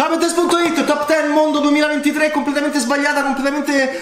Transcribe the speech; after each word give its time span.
Ciao 0.00 0.16
Bettes.it, 0.16 0.86
top 0.86 1.06
10 1.06 1.28
mondo 1.28 1.58
2023, 1.58 2.30
completamente 2.30 2.78
sbagliata, 2.78 3.22
completamente 3.22 4.00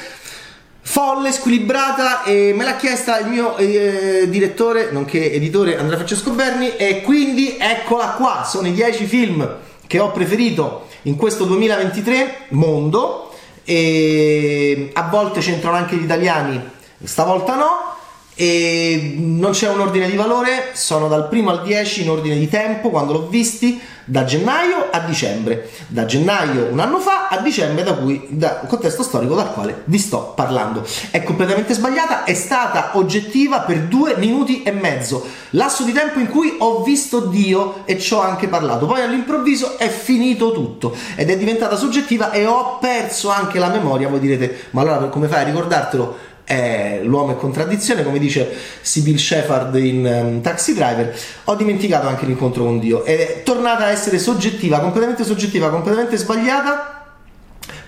folle, 0.81 1.33
squilibrata 1.33 2.23
e 2.23 2.53
me 2.55 2.63
l'ha 2.63 2.77
chiesta 2.77 3.19
il 3.19 3.27
mio 3.27 3.57
eh, 3.57 4.27
direttore, 4.29 4.93
nonché 4.93 5.33
editore 5.33 5.77
Andrea 5.77 5.97
Francesco 5.97 6.31
Berni 6.31 6.77
e 6.77 7.03
quindi 7.03 7.57
eccola 7.59 8.11
qua, 8.11 8.45
sono 8.45 8.69
i 8.69 8.75
10 8.75 9.07
film 9.07 9.57
che 9.89 9.99
ho 9.99 10.13
preferito 10.13 10.87
in 11.03 11.17
questo 11.17 11.43
2023 11.47 12.47
mondo 12.51 13.35
e 13.65 14.93
a 14.95 15.03
volte 15.11 15.41
c'entrano 15.41 15.79
anche 15.79 15.97
gli 15.97 16.05
italiani, 16.05 16.63
stavolta 17.03 17.57
no 17.57 17.98
e 18.41 19.15
non 19.17 19.51
c'è 19.51 19.69
un 19.69 19.81
ordine 19.81 20.09
di 20.09 20.15
valore, 20.15 20.71
sono 20.75 21.09
dal 21.09 21.27
primo 21.27 21.51
al 21.51 21.61
10 21.61 22.03
in 22.03 22.11
ordine 22.11 22.39
di 22.39 22.49
tempo 22.49 22.89
quando 22.89 23.13
l'ho 23.13 23.27
visti, 23.27 23.81
da 24.05 24.25
gennaio 24.25 24.91
a 24.93 25.01
dicembre, 25.01 25.69
da 25.89 26.05
gennaio 26.05 26.69
un 26.71 26.79
anno 26.79 27.01
fa 27.01 27.27
a 27.27 27.39
dicembre 27.41 27.83
da 27.83 27.95
cui 27.95 28.29
da 28.29 28.61
un 28.63 28.69
contesto 28.69 29.03
storico 29.03 29.35
dal 29.35 29.53
quale 29.53 29.83
vi 29.87 29.99
sto 29.99 30.35
parlando. 30.37 30.87
È 31.11 31.25
completamente 31.25 31.75
sbagliata, 31.75 32.23
è 32.23 32.33
stata 32.33 32.91
oggettiva 32.93 33.63
per 33.63 33.81
due 33.83 34.15
minuti 34.19 34.63
e 34.63 34.71
mezzo, 34.71 35.27
lasso 35.51 35.83
di 35.83 35.91
tempo 35.91 36.21
in 36.21 36.29
cui 36.29 36.55
ho 36.61 36.85
visto 36.85 37.19
Dio 37.19 37.83
e 37.87 37.99
ci 37.99 38.15
ho 38.15 38.21
anche 38.21 38.47
parlato, 38.47 38.87
poi 38.87 39.01
all'improvviso 39.01 39.77
è 39.79 39.89
finito 39.89 40.53
tutto 40.53 40.95
ed 41.17 41.29
è 41.29 41.37
diventata 41.37 41.75
soggettiva 41.75 42.31
e 42.31 42.47
ho 42.47 42.79
perso 42.79 43.31
anche 43.31 43.59
la 43.59 43.69
memoria, 43.69 44.07
voi 44.07 44.21
direte 44.21 44.67
ma 44.71 44.83
allora 44.83 44.99
come 45.09 45.27
fai 45.27 45.41
a 45.41 45.47
ricordartelo? 45.47 46.37
È 46.49 47.01
l'uomo 47.03 47.33
è 47.33 47.37
contraddizione, 47.37 48.03
come 48.03 48.19
dice 48.19 48.51
Sibyl 48.81 49.19
Shepard 49.19 49.75
in 49.75 50.07
um, 50.07 50.41
Taxi 50.41 50.73
Driver, 50.73 51.15
ho 51.45 51.55
dimenticato 51.57 52.07
anche 52.07 52.25
l'incontro 52.25 52.65
con 52.65 52.79
Dio. 52.79 53.05
È 53.05 53.43
tornata 53.45 53.85
a 53.85 53.91
essere 53.91 54.19
soggettiva, 54.19 54.81
completamente 54.81 55.25
soggettiva, 55.25 55.69
completamente 55.69 56.17
sbagliata, 56.17 57.17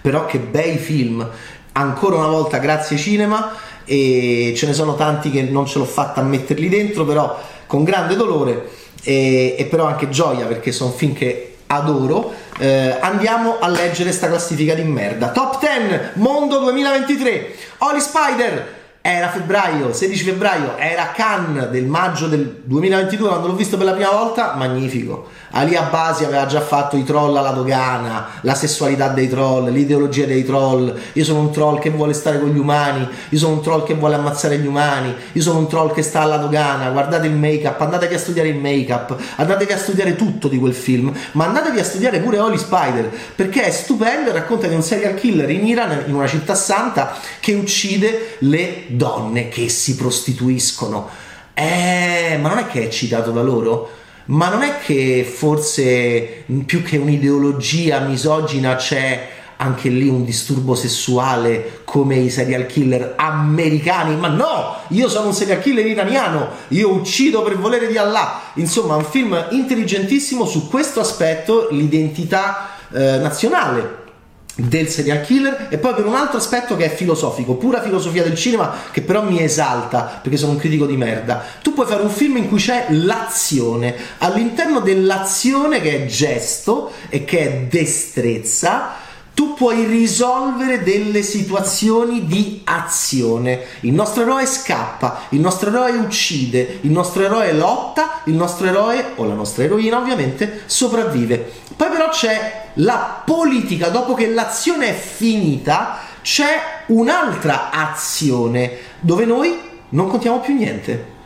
però 0.02 0.26
che 0.26 0.38
bei 0.38 0.76
film. 0.76 1.26
Ancora 1.72 2.16
una 2.16 2.26
volta 2.26 2.58
grazie 2.58 2.98
cinema 2.98 3.52
e 3.86 4.52
ce 4.54 4.66
ne 4.66 4.74
sono 4.74 4.94
tanti 4.94 5.30
che 5.30 5.40
non 5.40 5.64
ce 5.64 5.78
l'ho 5.78 5.86
fatta 5.86 6.20
a 6.20 6.24
metterli 6.24 6.68
dentro, 6.68 7.06
però 7.06 7.40
con 7.66 7.82
grande 7.82 8.14
dolore 8.14 8.68
e, 9.02 9.54
e 9.56 9.64
però 9.64 9.86
anche 9.86 10.10
gioia 10.10 10.44
perché 10.44 10.70
sono 10.70 10.90
film 10.90 11.14
che 11.14 11.56
adoro. 11.68 12.48
Eh, 12.58 12.96
andiamo 13.00 13.58
a 13.58 13.68
leggere 13.68 14.12
sta 14.12 14.28
classifica 14.28 14.74
di 14.74 14.82
merda. 14.82 15.30
Top 15.30 15.58
10 15.60 16.10
Mondo 16.14 16.58
2023. 16.58 17.54
Oli 17.78 18.00
Spider 18.00 18.79
era 19.02 19.30
febbraio, 19.30 19.94
16 19.94 20.24
febbraio, 20.24 20.76
era 20.76 21.12
Cannes 21.14 21.70
del 21.70 21.86
maggio 21.86 22.26
del 22.26 22.60
2022 22.64 23.28
quando 23.28 23.46
l'ho 23.46 23.54
visto 23.54 23.78
per 23.78 23.86
la 23.86 23.92
prima 23.92 24.10
volta, 24.10 24.54
magnifico. 24.56 25.28
Ali 25.52 25.74
Abbasi 25.74 26.24
aveva 26.24 26.44
già 26.44 26.60
fatto 26.60 26.96
i 26.96 27.04
troll 27.04 27.34
alla 27.34 27.50
dogana, 27.50 28.26
la 28.42 28.54
sessualità 28.54 29.08
dei 29.08 29.28
troll, 29.28 29.70
l'ideologia 29.70 30.26
dei 30.26 30.44
troll. 30.44 30.94
Io 31.14 31.24
sono 31.24 31.40
un 31.40 31.50
troll 31.50 31.78
che 31.78 31.88
vuole 31.88 32.12
stare 32.12 32.38
con 32.38 32.50
gli 32.50 32.58
umani, 32.58 33.08
io 33.30 33.38
sono 33.38 33.54
un 33.54 33.62
troll 33.62 33.84
che 33.84 33.94
vuole 33.94 34.16
ammazzare 34.16 34.58
gli 34.58 34.66
umani, 34.66 35.14
io 35.32 35.42
sono 35.42 35.60
un 35.60 35.68
troll 35.68 35.94
che 35.94 36.02
sta 36.02 36.20
alla 36.20 36.36
dogana. 36.36 36.90
Guardate 36.90 37.26
il 37.26 37.32
make-up, 37.32 37.80
andatevi 37.80 38.14
a 38.14 38.18
studiare 38.18 38.50
il 38.50 38.56
make-up, 38.56 39.16
andatevi 39.36 39.72
a 39.72 39.78
studiare 39.78 40.14
tutto 40.14 40.46
di 40.46 40.58
quel 40.58 40.74
film, 40.74 41.10
ma 41.32 41.46
andatevi 41.46 41.80
a 41.80 41.84
studiare 41.84 42.20
pure 42.20 42.38
Holy 42.38 42.58
Spider, 42.58 43.10
perché 43.34 43.64
è 43.64 43.70
stupendo 43.70 44.28
e 44.28 44.32
racconta 44.34 44.66
di 44.66 44.74
un 44.74 44.82
serial 44.82 45.14
killer 45.14 45.48
in 45.48 45.66
Iran, 45.66 46.04
in 46.06 46.14
una 46.14 46.28
città 46.28 46.54
santa, 46.54 47.14
che 47.40 47.54
uccide 47.54 48.36
le 48.40 48.88
donne 48.96 49.48
che 49.48 49.68
si 49.68 49.96
prostituiscono. 49.96 51.08
Eh, 51.54 52.38
ma 52.40 52.48
non 52.48 52.58
è 52.58 52.66
che 52.66 52.84
è 52.84 52.88
citato 52.88 53.30
da 53.30 53.42
loro? 53.42 53.90
Ma 54.26 54.48
non 54.48 54.62
è 54.62 54.78
che 54.78 55.24
forse 55.24 56.44
più 56.64 56.82
che 56.82 56.96
un'ideologia 56.98 58.00
misogina 58.00 58.76
c'è 58.76 59.28
anche 59.56 59.90
lì 59.90 60.08
un 60.08 60.24
disturbo 60.24 60.74
sessuale 60.74 61.82
come 61.84 62.16
i 62.16 62.30
serial 62.30 62.64
killer 62.66 63.14
americani, 63.16 64.16
ma 64.16 64.28
no, 64.28 64.76
io 64.88 65.08
sono 65.08 65.26
un 65.26 65.34
serial 65.34 65.60
killer 65.60 65.84
iraniano, 65.84 66.48
io 66.68 66.92
uccido 66.92 67.42
per 67.42 67.58
volere 67.58 67.86
di 67.86 67.98
Allah. 67.98 68.40
Insomma, 68.54 68.96
un 68.96 69.04
film 69.04 69.48
intelligentissimo 69.50 70.46
su 70.46 70.68
questo 70.68 71.00
aspetto, 71.00 71.68
l'identità 71.70 72.70
eh, 72.90 73.18
nazionale 73.18 73.99
del 74.68 74.88
serial 74.88 75.20
killer 75.22 75.66
e 75.70 75.78
poi 75.78 75.94
per 75.94 76.06
un 76.06 76.14
altro 76.14 76.38
aspetto 76.38 76.76
che 76.76 76.86
è 76.86 76.94
filosofico, 76.94 77.54
pura 77.54 77.82
filosofia 77.82 78.22
del 78.22 78.36
cinema 78.36 78.74
che 78.90 79.02
però 79.02 79.22
mi 79.22 79.42
esalta 79.42 80.20
perché 80.22 80.36
sono 80.36 80.52
un 80.52 80.58
critico 80.58 80.86
di 80.86 80.96
merda. 80.96 81.42
Tu 81.62 81.72
puoi 81.72 81.86
fare 81.86 82.02
un 82.02 82.10
film 82.10 82.36
in 82.36 82.48
cui 82.48 82.58
c'è 82.58 82.86
l'azione, 82.90 83.94
all'interno 84.18 84.80
dell'azione 84.80 85.80
che 85.80 86.02
è 86.02 86.06
gesto 86.06 86.92
e 87.08 87.24
che 87.24 87.38
è 87.40 87.60
destrezza 87.68 89.08
tu 89.40 89.54
puoi 89.54 89.86
risolvere 89.86 90.82
delle 90.82 91.22
situazioni 91.22 92.26
di 92.26 92.60
azione. 92.64 93.62
Il 93.80 93.94
nostro 93.94 94.20
eroe 94.20 94.44
scappa, 94.44 95.20
il 95.30 95.40
nostro 95.40 95.70
eroe 95.70 95.92
uccide, 95.92 96.80
il 96.82 96.90
nostro 96.90 97.24
eroe 97.24 97.54
lotta, 97.54 98.20
il 98.24 98.34
nostro 98.34 98.66
eroe 98.66 99.12
o 99.14 99.24
la 99.24 99.32
nostra 99.32 99.64
eroina 99.64 99.96
ovviamente 99.96 100.64
sopravvive. 100.66 101.52
Poi 101.74 101.88
però 101.88 102.10
c'è 102.10 102.66
la 102.74 103.22
politica, 103.24 103.88
dopo 103.88 104.12
che 104.12 104.28
l'azione 104.28 104.88
è 104.88 104.92
finita, 104.92 106.00
c'è 106.20 106.82
un'altra 106.88 107.70
azione 107.70 108.72
dove 109.00 109.24
noi 109.24 109.58
non 109.88 110.08
contiamo 110.08 110.40
più 110.40 110.54
niente. 110.54 111.18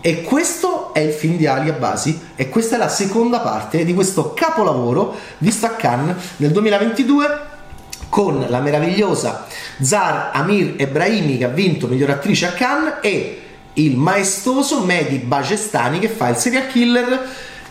E 0.00 0.22
questo 0.22 0.92
è 0.92 0.98
il 0.98 1.12
film 1.12 1.36
di 1.36 1.46
Ali 1.46 1.68
Abbasi 1.68 2.20
e 2.34 2.48
questa 2.48 2.74
è 2.74 2.78
la 2.78 2.88
seconda 2.88 3.38
parte 3.38 3.84
di 3.84 3.94
questo 3.94 4.34
capolavoro 4.34 5.14
visto 5.38 5.66
a 5.66 5.70
Cannes 5.70 6.16
nel 6.38 6.50
2022 6.50 7.49
con 8.10 8.44
la 8.48 8.60
meravigliosa 8.60 9.46
Zar 9.80 10.32
Amir 10.34 10.74
Ebrahimi 10.76 11.38
che 11.38 11.44
ha 11.44 11.48
vinto 11.48 11.86
miglior 11.86 12.10
attrice 12.10 12.46
a 12.46 12.52
Cannes 12.52 12.94
e 13.00 13.40
il 13.74 13.96
maestoso 13.96 14.80
Mehdi 14.82 15.18
Bajestani 15.18 16.00
che 16.00 16.08
fa 16.08 16.28
il 16.28 16.36
serial 16.36 16.66
killer 16.66 17.28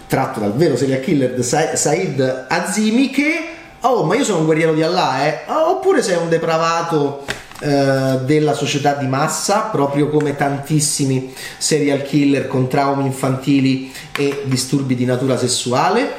tratto 0.07 0.39
dal 0.39 0.55
vero 0.55 0.75
serial 0.75 1.01
killer 1.01 1.43
Said 1.43 2.45
Azimi 2.47 3.09
che 3.11 3.49
oh 3.81 4.03
ma 4.05 4.15
io 4.15 4.23
sono 4.23 4.39
un 4.39 4.45
guerriero 4.45 4.73
di 4.73 4.81
Allah 4.81 5.25
eh? 5.25 5.41
oppure 5.47 6.01
sei 6.01 6.17
un 6.17 6.29
depravato 6.29 7.25
eh, 7.59 8.19
della 8.23 8.53
società 8.53 8.93
di 8.93 9.07
massa 9.07 9.63
proprio 9.71 10.07
come 10.07 10.37
tantissimi 10.37 11.33
serial 11.57 12.01
killer 12.01 12.47
con 12.47 12.69
traumi 12.69 13.05
infantili 13.05 13.93
e 14.15 14.43
disturbi 14.45 14.95
di 14.95 15.03
natura 15.03 15.37
sessuale 15.37 16.13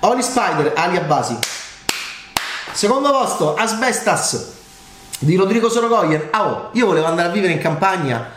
Oli 0.00 0.22
Spider 0.22 0.72
Ali 0.76 0.98
Abbasi 0.98 1.38
Secondo 2.74 3.12
posto, 3.12 3.54
Asbestas 3.54 4.52
di 5.20 5.36
Rodrigo 5.36 5.68
Sorogoyen. 5.68 6.26
Ah, 6.32 6.46
oh, 6.48 6.68
io 6.72 6.86
volevo 6.86 7.06
andare 7.06 7.28
a 7.28 7.30
vivere 7.30 7.52
in 7.52 7.60
campagna. 7.60 8.28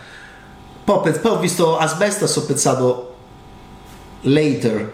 Poi, 0.84 1.20
ho 1.24 1.40
visto 1.40 1.76
Asbestas 1.76 2.36
ho 2.36 2.46
pensato 2.46 3.16
later. 4.22 4.94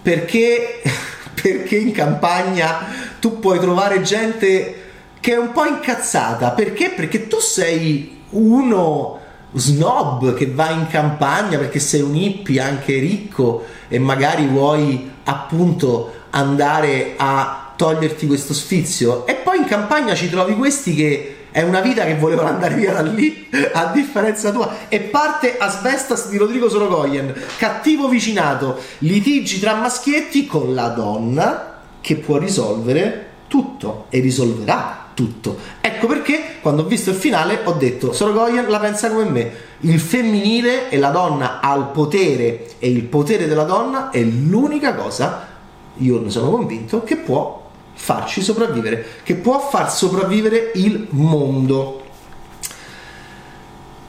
Perché, 0.00 0.80
perché 1.42 1.76
in 1.76 1.90
campagna 1.90 2.86
tu 3.18 3.40
puoi 3.40 3.58
trovare 3.58 4.00
gente 4.02 4.82
che 5.18 5.32
è 5.32 5.38
un 5.38 5.50
po' 5.50 5.64
incazzata. 5.64 6.50
Perché? 6.50 6.90
Perché 6.90 7.26
tu 7.26 7.40
sei 7.40 8.22
uno 8.30 9.18
snob 9.54 10.34
che 10.34 10.46
va 10.52 10.70
in 10.70 10.86
campagna 10.86 11.58
perché 11.58 11.80
sei 11.80 12.00
un 12.00 12.14
hippie 12.14 12.60
anche 12.60 12.98
ricco 12.98 13.64
e 13.88 13.98
magari 13.98 14.46
vuoi 14.46 15.10
appunto 15.24 16.12
andare 16.30 17.14
a 17.16 17.63
toglierti 17.76 18.26
questo 18.26 18.54
sfizio. 18.54 19.26
E 19.26 19.34
poi 19.34 19.58
in 19.58 19.64
campagna 19.64 20.14
ci 20.14 20.30
trovi 20.30 20.54
questi 20.54 20.94
che 20.94 21.36
è 21.50 21.62
una 21.62 21.80
vita 21.80 22.04
che 22.04 22.16
volevano 22.16 22.48
andare 22.48 22.74
via 22.74 22.92
da 22.92 23.02
lì 23.02 23.48
a 23.72 23.86
differenza 23.86 24.50
tua. 24.50 24.88
E 24.88 25.00
parte 25.00 25.56
Asbestas 25.56 26.28
di 26.28 26.36
Rodrigo 26.36 26.68
Sorogoyen 26.68 27.32
cattivo 27.56 28.08
vicinato. 28.08 28.78
Litigi 28.98 29.60
tra 29.60 29.74
maschietti 29.74 30.46
con 30.46 30.74
la 30.74 30.88
donna 30.88 31.72
che 32.00 32.16
può 32.16 32.38
risolvere 32.38 33.26
tutto 33.46 34.06
e 34.08 34.20
risolverà 34.20 35.02
tutto. 35.14 35.56
Ecco 35.80 36.08
perché 36.08 36.56
quando 36.60 36.82
ho 36.82 36.86
visto 36.86 37.10
il 37.10 37.16
finale 37.16 37.60
ho 37.62 37.72
detto 37.72 38.12
Sorogoyen 38.12 38.68
la 38.68 38.80
pensa 38.80 39.10
come 39.10 39.24
me. 39.24 39.52
Il 39.80 40.00
femminile 40.00 40.90
e 40.90 40.98
la 40.98 41.10
donna 41.10 41.60
ha 41.60 41.74
il 41.76 41.90
potere 41.92 42.66
e 42.78 42.90
il 42.90 43.04
potere 43.04 43.46
della 43.46 43.64
donna 43.64 44.10
è 44.10 44.20
l'unica 44.20 44.94
cosa 44.94 45.52
io 45.98 46.20
ne 46.20 46.30
sono 46.30 46.50
convinto 46.50 47.04
che 47.04 47.16
può 47.16 47.63
farci 47.94 48.42
sopravvivere, 48.42 49.06
che 49.22 49.34
può 49.34 49.58
far 49.60 49.92
sopravvivere 49.92 50.72
il 50.74 51.06
mondo. 51.10 52.02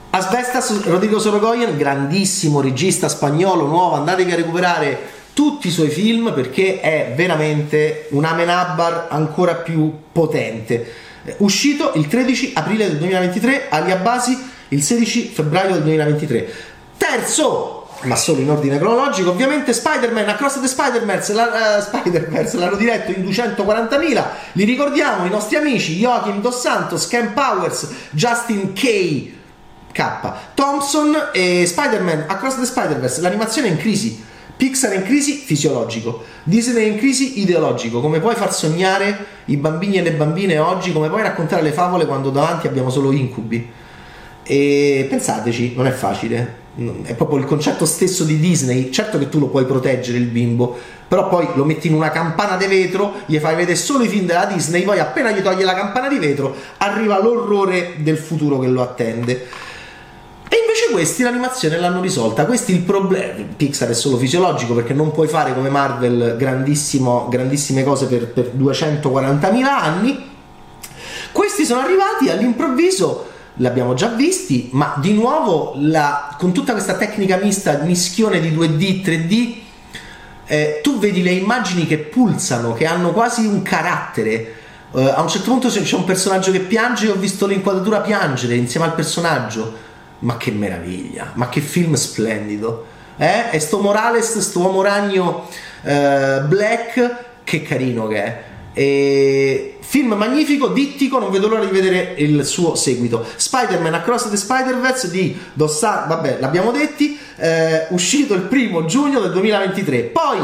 Asbestas 0.10 0.86
Rodrigo 0.86 1.20
Sorogoyen, 1.20 1.78
grandissimo 1.78 2.62
regista 2.62 3.10
spagnolo 3.10 3.66
nuovo, 3.66 3.96
andatevi 3.96 4.32
a 4.32 4.36
recuperare 4.36 5.14
tutti 5.34 5.68
i 5.68 5.72
suoi 5.72 5.90
film 5.90 6.34
perché 6.34 6.80
è 6.80 7.12
veramente 7.16 8.08
un 8.12 8.24
Amenabar 8.24 9.08
ancora 9.10 9.56
più 9.56 9.92
potente. 10.12 10.94
Uscito 11.38 11.92
il 11.96 12.08
13 12.08 12.54
aprile 12.56 12.88
del 12.88 12.98
2023, 12.98 13.68
Ali 13.70 13.92
Abbasi 13.92 14.38
il 14.70 14.82
16 14.82 15.28
febbraio 15.34 15.74
del 15.74 15.84
2023. 15.84 16.54
Terzo 16.98 17.85
ma 18.06 18.16
solo 18.16 18.42
in 18.42 18.50
ordine 18.50 18.78
cronologico. 18.78 19.32
Ovviamente 19.32 19.74
Spider-Man, 19.74 20.30
Across 20.30 20.62
the 20.62 20.68
Spider-Verse, 20.68 21.34
la, 21.34 21.78
uh, 21.78 21.82
Spider-Verse 21.82 22.58
l'hanno 22.58 22.76
diretto 22.76 23.12
in 23.12 23.26
240.000. 23.26 24.24
Li 24.54 24.64
ricordiamo 24.64 25.26
i 25.26 25.30
nostri 25.30 25.56
amici 25.56 25.96
Joachim 25.96 26.42
Dos 26.42 26.60
Santos, 26.60 27.08
Ken 27.08 27.34
Powers, 27.34 27.88
Justin 28.12 28.74
K. 28.74 29.34
K. 29.92 30.34
Thompson 30.54 31.30
e 31.32 31.66
Spider-Man 31.66 32.26
Across 32.28 32.60
the 32.60 32.66
Spider-Verse. 32.66 33.22
L'animazione 33.22 33.70
è 33.70 33.72
in 33.72 33.78
crisi. 33.78 34.24
Pixar 34.58 34.92
è 34.92 34.96
in 34.96 35.04
crisi 35.04 35.34
fisiologico, 35.34 36.24
Disney 36.44 36.86
è 36.86 36.88
in 36.88 36.98
crisi 36.98 37.42
ideologico. 37.42 38.00
Come 38.00 38.22
puoi 38.22 38.36
far 38.36 38.54
sognare 38.54 39.26
i 39.46 39.58
bambini 39.58 39.98
e 39.98 40.02
le 40.02 40.14
bambine 40.14 40.58
oggi? 40.60 40.94
Come 40.94 41.10
puoi 41.10 41.24
raccontare 41.24 41.62
le 41.62 41.74
favole 41.74 42.06
quando 42.06 42.30
davanti 42.30 42.66
abbiamo 42.66 42.90
solo 42.90 43.12
incubi? 43.12 43.70
E 44.46 45.08
pensateci, 45.10 45.74
non 45.76 45.88
è 45.88 45.92
facile 45.92 46.64
è 47.04 47.14
proprio 47.14 47.40
il 47.40 47.46
concetto 47.46 47.86
stesso 47.86 48.24
di 48.24 48.40
Disney. 48.40 48.92
Certo 48.92 49.18
che 49.18 49.30
tu 49.30 49.40
lo 49.40 49.48
puoi 49.48 49.66
proteggere 49.66 50.18
il 50.18 50.26
bimbo, 50.26 50.78
però 51.08 51.30
poi 51.30 51.48
lo 51.54 51.64
metti 51.64 51.88
in 51.88 51.94
una 51.94 52.12
campana 52.12 52.58
di 52.58 52.66
vetro, 52.66 53.14
gli 53.26 53.38
fai 53.38 53.56
vedere 53.56 53.78
solo 53.78 54.04
i 54.04 54.08
film 54.10 54.26
della 54.26 54.46
Disney, 54.46 54.84
poi 54.84 55.00
appena 55.00 55.32
gli 55.32 55.42
togli 55.42 55.64
la 55.64 55.74
campana 55.74 56.10
di 56.10 56.18
vetro 56.18 56.54
arriva 56.78 57.22
l'orrore 57.22 57.94
del 57.98 58.18
futuro 58.18 58.60
che 58.60 58.68
lo 58.68 58.82
attende. 58.82 59.32
E 60.48 60.58
invece 60.60 60.92
questi 60.92 61.24
l'animazione 61.24 61.80
l'hanno 61.80 62.02
risolta. 62.02 62.46
Questi 62.46 62.74
il 62.74 62.82
problema. 62.82 63.34
Pixar 63.56 63.90
è 63.90 63.94
solo 63.94 64.18
fisiologico 64.18 64.74
perché 64.74 64.94
non 64.94 65.12
puoi 65.12 65.28
fare 65.28 65.54
come 65.54 65.70
Marvel 65.70 66.36
grandissime 66.38 67.84
cose 67.84 68.06
per, 68.08 68.28
per 68.28 68.52
240.000 68.58 69.64
anni. 69.64 70.34
Questi 71.32 71.66
sono 71.66 71.82
arrivati 71.82 72.30
all'improvviso 72.30 73.34
l'abbiamo 73.56 73.94
già 73.94 74.08
visti, 74.08 74.70
ma 74.72 74.96
di 75.00 75.14
nuovo 75.14 75.74
la, 75.78 76.36
con 76.38 76.52
tutta 76.52 76.74
questa 76.74 76.96
tecnica 76.96 77.38
mista, 77.38 77.80
mischione 77.84 78.40
di 78.40 78.52
2D, 78.52 79.04
3D, 79.04 79.56
eh, 80.48 80.80
tu 80.84 81.00
vedi 81.00 81.24
le 81.24 81.32
immagini 81.32 81.88
che 81.88 81.98
pulsano, 81.98 82.74
che 82.74 82.86
hanno 82.86 83.12
quasi 83.12 83.46
un 83.46 83.62
carattere. 83.62 84.56
Eh, 84.94 85.02
a 85.02 85.22
un 85.22 85.28
certo 85.28 85.50
punto 85.50 85.70
c'è 85.70 85.96
un 85.96 86.04
personaggio 86.04 86.52
che 86.52 86.60
piange 86.60 87.08
e 87.08 87.12
ho 87.12 87.16
visto 87.16 87.48
l'inquadratura 87.48 88.02
piangere 88.02 88.56
insieme 88.56 88.86
al 88.86 88.94
personaggio. 88.94 89.84
Ma 90.20 90.38
che 90.38 90.52
meraviglia, 90.52 91.32
ma 91.34 91.50
che 91.50 91.62
film 91.62 91.94
splendido. 91.96 92.86
Eh? 93.18 93.50
E 93.52 93.60
sto 93.60 93.80
Morales, 93.80 94.38
sto 94.40 94.60
uomo 94.60 94.82
ragno 94.82 95.48
eh, 95.84 96.42
Black, 96.48 97.24
che 97.44 97.62
carino 97.62 98.08
che 98.08 98.24
è. 98.24 98.44
E 98.78 99.78
film 99.80 100.16
magnifico, 100.16 100.68
dittico, 100.68 101.18
non 101.18 101.32
vedo 101.32 101.48
l'ora 101.48 101.64
di 101.64 101.72
vedere 101.72 102.16
il 102.18 102.44
suo 102.44 102.76
seguito. 102.76 103.26
Spider-Man 103.38 103.94
Across 103.94 104.30
the 104.30 104.36
Spider-Verse 104.36 105.10
di 105.10 105.40
Dossa, 105.54 106.04
vabbè, 106.10 106.40
l'abbiamo 106.42 106.72
detti, 106.72 107.18
eh, 107.38 107.88
uscito 107.92 108.34
il 108.34 108.42
primo 108.42 108.84
giugno 108.84 109.22
del 109.22 109.32
2023. 109.32 110.00
Poi 110.02 110.40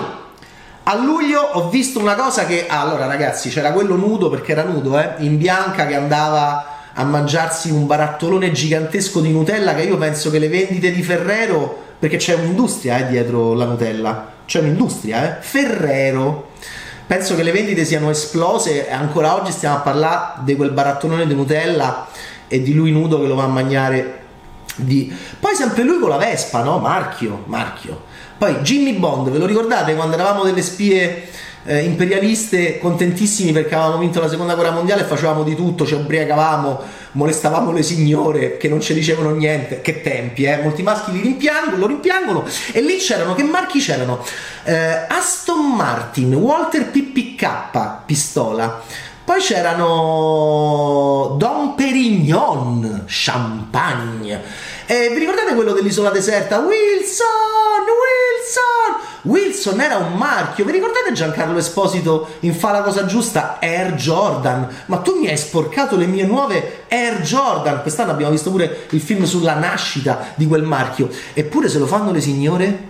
a 0.83 0.95
luglio 0.95 1.41
ho 1.41 1.69
visto 1.69 1.99
una 1.99 2.15
cosa 2.15 2.45
che 2.45 2.67
allora 2.67 3.05
ragazzi, 3.05 3.49
c'era 3.49 3.73
quello 3.73 3.97
nudo 3.97 4.29
perché 4.29 4.53
era 4.53 4.63
nudo, 4.63 4.97
eh, 4.97 5.15
in 5.17 5.37
bianca 5.37 5.85
che 5.85 5.95
andava 5.95 6.65
a 6.93 7.03
mangiarsi 7.03 7.69
un 7.69 7.85
barattolone 7.85 8.51
gigantesco 8.51 9.19
di 9.19 9.31
Nutella 9.31 9.75
che 9.75 9.83
io 9.83 9.97
penso 9.97 10.29
che 10.29 10.39
le 10.39 10.47
vendite 10.47 10.91
di 10.91 11.03
Ferrero 11.03 11.89
perché 11.99 12.17
c'è 12.17 12.35
un'industria 12.35 12.97
eh, 12.97 13.09
dietro 13.09 13.53
la 13.53 13.65
Nutella. 13.65 14.31
C'è 14.45 14.59
un'industria, 14.59 15.37
eh? 15.37 15.41
Ferrero 15.41 16.49
penso 17.11 17.35
che 17.35 17.43
le 17.43 17.51
vendite 17.51 17.83
siano 17.83 18.09
esplose 18.09 18.87
e 18.87 18.93
ancora 18.93 19.35
oggi 19.35 19.51
stiamo 19.51 19.75
a 19.75 19.79
parlare 19.79 20.43
di 20.45 20.55
quel 20.55 20.71
barattolone 20.71 21.27
di 21.27 21.35
Nutella 21.35 22.07
e 22.47 22.61
di 22.61 22.73
lui 22.73 22.93
nudo 22.93 23.19
che 23.19 23.27
lo 23.27 23.35
va 23.35 23.43
a 23.43 23.47
mangiare 23.47 24.19
di... 24.77 25.13
Poi 25.37 25.53
sempre 25.53 25.83
lui 25.83 25.99
con 25.99 26.07
la 26.07 26.15
Vespa, 26.15 26.63
no? 26.63 26.77
Marchio, 26.77 27.43
marchio. 27.47 28.03
Poi 28.37 28.59
Jimmy 28.59 28.93
Bond, 28.93 29.29
ve 29.29 29.39
lo 29.39 29.45
ricordate 29.45 29.93
quando 29.93 30.15
eravamo 30.15 30.43
delle 30.43 30.61
spie 30.61 31.27
eh, 31.63 31.83
imperialiste 31.83 32.79
contentissimi 32.79 33.51
perché 33.51 33.75
avevamo 33.75 33.99
vinto 33.99 34.19
la 34.19 34.27
seconda 34.27 34.55
guerra 34.55 34.71
mondiale 34.71 35.01
e 35.01 35.05
facevamo 35.05 35.43
di 35.43 35.55
tutto, 35.55 35.85
ci 35.85 35.93
ubriacavamo, 35.93 36.79
molestavamo 37.13 37.71
le 37.71 37.83
signore 37.83 38.57
che 38.57 38.67
non 38.67 38.81
ci 38.81 38.93
dicevano 38.93 39.31
niente. 39.31 39.81
Che 39.81 40.01
tempi, 40.01 40.43
eh? 40.43 40.57
Molti 40.57 40.83
maschi 40.83 41.11
li 41.11 41.21
rimpiangono, 41.21 41.77
lo 41.77 41.87
rimpiangono. 41.87 42.43
E 42.71 42.81
lì 42.81 42.97
c'erano, 42.97 43.35
che 43.35 43.43
marchi 43.43 43.79
c'erano? 43.79 44.23
Eh, 44.63 45.05
Aston 45.07 45.75
Martin, 45.75 46.33
Walter 46.33 46.89
PPK, 46.89 48.05
pistola. 48.05 48.81
Poi 49.23 49.39
c'erano 49.39 51.35
Don 51.37 51.75
Perignon, 51.75 53.03
champagne. 53.07 54.41
E 54.85 55.09
vi 55.13 55.19
ricordate 55.19 55.53
quello 55.53 55.73
dell'isola 55.73 56.09
deserta? 56.09 56.57
Wilson! 56.57 57.27
Wilson! 57.85 58.80
Wilson 59.23 59.79
era 59.79 59.97
un 59.97 60.13
marchio. 60.13 60.65
Vi 60.65 60.71
ricordate 60.71 61.11
Giancarlo 61.11 61.57
Esposito 61.57 62.35
in 62.39 62.53
Fa 62.53 62.71
la 62.71 62.81
cosa 62.81 63.05
giusta? 63.05 63.57
Air 63.59 63.93
Jordan. 63.93 64.67
Ma 64.87 64.97
tu 64.97 65.19
mi 65.19 65.27
hai 65.27 65.37
sporcato 65.37 65.95
le 65.95 66.07
mie 66.07 66.25
nuove 66.25 66.85
Air 66.89 67.21
Jordan. 67.21 67.81
Quest'anno 67.81 68.11
abbiamo 68.11 68.31
visto 68.31 68.49
pure 68.49 68.87
il 68.89 69.01
film 69.01 69.23
sulla 69.25 69.55
nascita 69.55 70.33
di 70.35 70.47
quel 70.47 70.63
marchio. 70.63 71.09
Eppure 71.33 71.69
se 71.69 71.77
lo 71.77 71.85
fanno 71.85 72.11
le 72.11 72.21
signore 72.21 72.89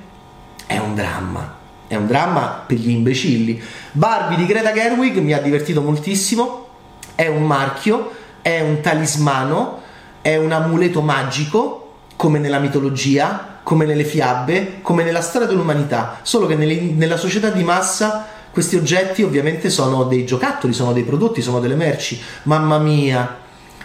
è 0.66 0.78
un 0.78 0.96
dramma. 0.96 1.60
È 1.88 1.96
un 1.96 2.08
dramma 2.08 2.64
per 2.66 2.78
gli 2.78 2.90
imbecilli. 2.90 3.62
Barbie 3.92 4.38
di 4.38 4.46
Greta 4.46 4.72
Gerwig 4.72 5.18
mi 5.18 5.34
ha 5.34 5.42
divertito 5.42 5.82
moltissimo. 5.82 6.68
È 7.14 7.28
un 7.28 7.44
marchio, 7.44 8.12
è 8.42 8.62
un 8.62 8.80
talismano, 8.80 9.82
è 10.22 10.38
un 10.38 10.52
amuleto 10.54 11.02
magico 11.02 11.96
come 12.16 12.40
nella 12.40 12.60
mitologia, 12.60 13.51
come 13.64 13.86
nelle 13.86 14.04
fiabe, 14.04 14.80
come 14.82 15.04
nella 15.04 15.22
storia 15.22 15.48
dell'umanità, 15.48 16.20
solo 16.22 16.46
che 16.46 16.56
nelle, 16.56 16.80
nella 16.80 17.18
società 17.18 17.50
di 17.50 17.64
massa 17.64 18.28
questi 18.52 18.76
oggetti 18.76 19.24
ovviamente 19.24 19.70
sono 19.70 20.04
dei 20.04 20.26
giocattoli, 20.26 20.74
sono 20.74 20.92
dei 20.92 21.04
prodotti, 21.04 21.42
sono 21.42 21.60
delle 21.60 21.76
merci. 21.76 22.20
Mamma 22.44 22.80
mia, 22.80 23.38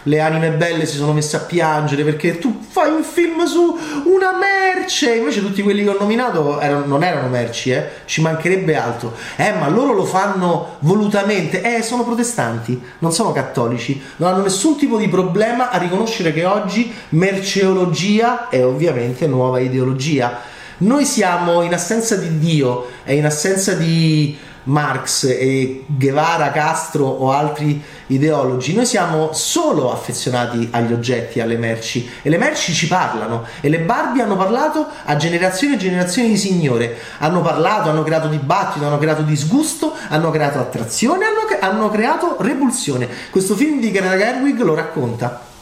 le 0.03 0.19
anime 0.19 0.51
belle 0.51 0.85
si 0.85 0.97
sono 0.97 1.13
messe 1.13 1.37
a 1.37 1.41
piangere 1.41 2.03
perché 2.03 2.37
tu 2.37 2.59
fai 2.67 2.91
un 2.91 3.03
film 3.03 3.45
su 3.45 3.77
una 4.07 4.31
merce. 4.37 5.15
Invece 5.15 5.41
tutti 5.41 5.61
quelli 5.61 5.83
che 5.83 5.89
ho 5.89 5.97
nominato 5.99 6.59
erano, 6.59 6.85
non 6.85 7.03
erano 7.03 7.27
merci, 7.27 7.71
eh? 7.71 7.89
ci 8.05 8.21
mancherebbe 8.21 8.75
altro. 8.75 9.13
Eh, 9.35 9.51
ma 9.53 9.67
loro 9.67 9.93
lo 9.93 10.05
fanno 10.05 10.77
volutamente. 10.79 11.61
Eh, 11.61 11.81
sono 11.81 12.03
protestanti, 12.03 12.79
non 12.99 13.11
sono 13.11 13.31
cattolici. 13.31 14.01
Non 14.17 14.33
hanno 14.33 14.43
nessun 14.43 14.77
tipo 14.77 14.97
di 14.97 15.07
problema 15.07 15.69
a 15.69 15.77
riconoscere 15.77 16.33
che 16.33 16.45
oggi 16.45 16.91
merceologia 17.09 18.49
è 18.49 18.63
ovviamente 18.63 19.27
nuova 19.27 19.59
ideologia. 19.59 20.39
Noi 20.79 21.05
siamo 21.05 21.63
in 21.63 21.73
assenza 21.73 22.15
di 22.15 22.37
Dio 22.37 22.87
e 23.03 23.15
in 23.15 23.25
assenza 23.25 23.73
di 23.73 24.37
Marx 24.67 25.23
e 25.23 25.83
Guevara, 25.85 26.51
Castro 26.51 27.05
o 27.05 27.31
altri 27.31 27.81
ideologi, 28.07 28.73
noi 28.73 28.85
siamo 28.85 29.31
solo 29.33 29.91
affezionati 29.91 30.69
agli 30.71 30.93
oggetti, 30.93 31.41
alle 31.41 31.57
merci. 31.57 32.09
E 32.21 32.29
le 32.29 32.37
merci 32.37 32.73
ci 32.73 32.87
parlano. 32.87 33.45
E 33.61 33.69
le 33.69 33.79
Barbie 33.79 34.21
hanno 34.21 34.37
parlato 34.37 34.85
a 35.05 35.15
generazioni 35.15 35.75
e 35.75 35.77
generazioni 35.77 36.29
di 36.29 36.37
signore, 36.37 36.97
hanno 37.19 37.41
parlato, 37.41 37.89
hanno 37.89 38.03
creato 38.03 38.27
dibattito, 38.27 38.85
hanno 38.85 38.97
creato 38.97 39.21
disgusto, 39.23 39.93
hanno 40.09 40.31
creato 40.31 40.59
attrazione, 40.59 41.25
hanno, 41.25 41.47
hanno 41.59 41.89
creato 41.89 42.37
repulsione. 42.39 43.07
Questo 43.29 43.55
film 43.55 43.79
di 43.79 43.91
Greta 43.91 44.15
Gerwig 44.15 44.61
lo 44.61 44.75
racconta 44.75 45.55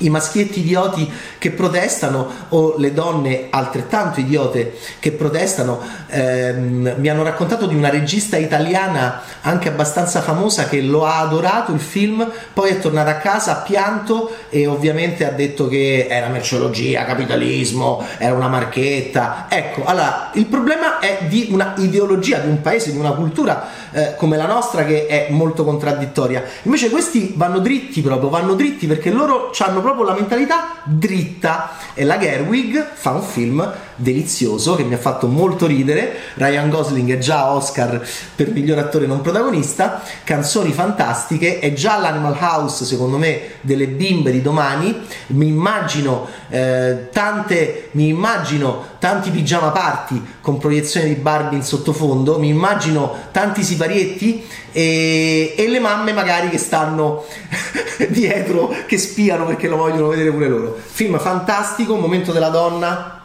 i 0.00 0.10
maschietti 0.10 0.60
idioti 0.60 1.10
che 1.38 1.50
protestano 1.50 2.28
o 2.50 2.74
le 2.76 2.92
donne 2.92 3.46
altrettanto 3.50 4.20
idiote 4.20 4.76
che 4.98 5.12
protestano. 5.12 5.80
Ehm, 6.08 6.94
mi 6.96 7.08
hanno 7.08 7.22
raccontato 7.22 7.66
di 7.66 7.74
una 7.74 7.88
regista 7.90 8.36
italiana 8.36 9.22
anche 9.42 9.68
abbastanza 9.68 10.20
famosa 10.20 10.68
che 10.68 10.80
lo 10.80 11.06
ha 11.06 11.18
adorato 11.18 11.72
il 11.72 11.80
film, 11.80 12.28
poi 12.52 12.70
è 12.70 12.78
tornata 12.78 13.10
a 13.10 13.16
casa, 13.16 13.58
ha 13.58 13.62
pianto 13.62 14.30
e 14.48 14.66
ovviamente 14.66 15.26
ha 15.26 15.30
detto 15.30 15.68
che 15.68 16.06
era 16.08 16.28
merceologia, 16.28 17.04
capitalismo, 17.04 18.04
era 18.18 18.34
una 18.34 18.48
marchetta. 18.48 19.46
Ecco, 19.48 19.84
allora 19.84 20.30
il 20.34 20.46
problema 20.46 20.98
è 20.98 21.24
di 21.28 21.48
una 21.50 21.74
ideologia, 21.76 22.38
di 22.38 22.48
un 22.48 22.60
paese, 22.60 22.92
di 22.92 22.98
una 22.98 23.12
cultura 23.12 23.68
eh, 23.92 24.14
come 24.16 24.36
la 24.36 24.46
nostra 24.46 24.84
che 24.84 25.06
è 25.06 25.28
molto 25.30 25.64
contraddittoria. 25.64 26.42
Invece 26.62 26.90
questi 26.90 27.32
vanno 27.36 27.58
dritti 27.58 28.00
proprio, 28.00 28.28
vanno 28.28 28.54
dritti 28.54 28.86
perché 28.86 29.10
loro 29.10 29.50
hanno 29.58 29.80
proprio 29.80 29.89
la 29.98 30.14
mentalità 30.14 30.76
dritta 30.84 31.70
e 31.94 32.04
la 32.04 32.18
Gerwig 32.18 32.92
fa 32.94 33.10
un 33.10 33.22
film 33.22 33.72
delizioso 33.96 34.74
che 34.74 34.82
mi 34.82 34.94
ha 34.94 34.98
fatto 34.98 35.26
molto 35.26 35.66
ridere. 35.66 36.14
Ryan 36.34 36.70
Gosling 36.70 37.12
è 37.12 37.18
già 37.18 37.50
Oscar 37.52 38.06
per 38.34 38.50
miglior 38.50 38.78
attore 38.78 39.06
non 39.06 39.20
protagonista, 39.20 40.02
canzoni 40.24 40.72
fantastiche, 40.72 41.58
è 41.58 41.72
già 41.72 41.98
l'Animal 41.98 42.36
House 42.40 42.84
secondo 42.84 43.18
me 43.18 43.40
delle 43.60 43.86
bimbe 43.86 44.30
di 44.30 44.42
domani. 44.42 44.98
Mi 45.28 45.48
immagino 45.48 46.26
eh, 46.48 47.08
tante, 47.12 47.88
mi 47.92 48.08
immagino 48.08 48.88
tanti 48.98 49.30
pigiama 49.30 49.70
party 49.70 50.22
con 50.40 50.58
proiezione 50.58 51.08
di 51.08 51.14
Barbie 51.14 51.58
in 51.58 51.64
sottofondo, 51.64 52.38
mi 52.38 52.48
immagino 52.48 53.28
tanti 53.30 53.62
siparietti 53.62 54.46
e, 54.72 55.54
e 55.56 55.68
le 55.68 55.80
mamme 55.80 56.12
magari 56.12 56.48
che 56.48 56.58
stanno 56.58 57.24
dietro, 58.08 58.74
che 58.86 58.98
spiano 58.98 59.46
perché 59.46 59.68
lo 59.68 59.76
vogliono 59.80 60.08
vedere 60.08 60.30
pure 60.30 60.48
loro. 60.48 60.78
Film 60.82 61.18
fantastico, 61.18 61.96
momento 61.96 62.32
della 62.32 62.48
donna 62.48 63.18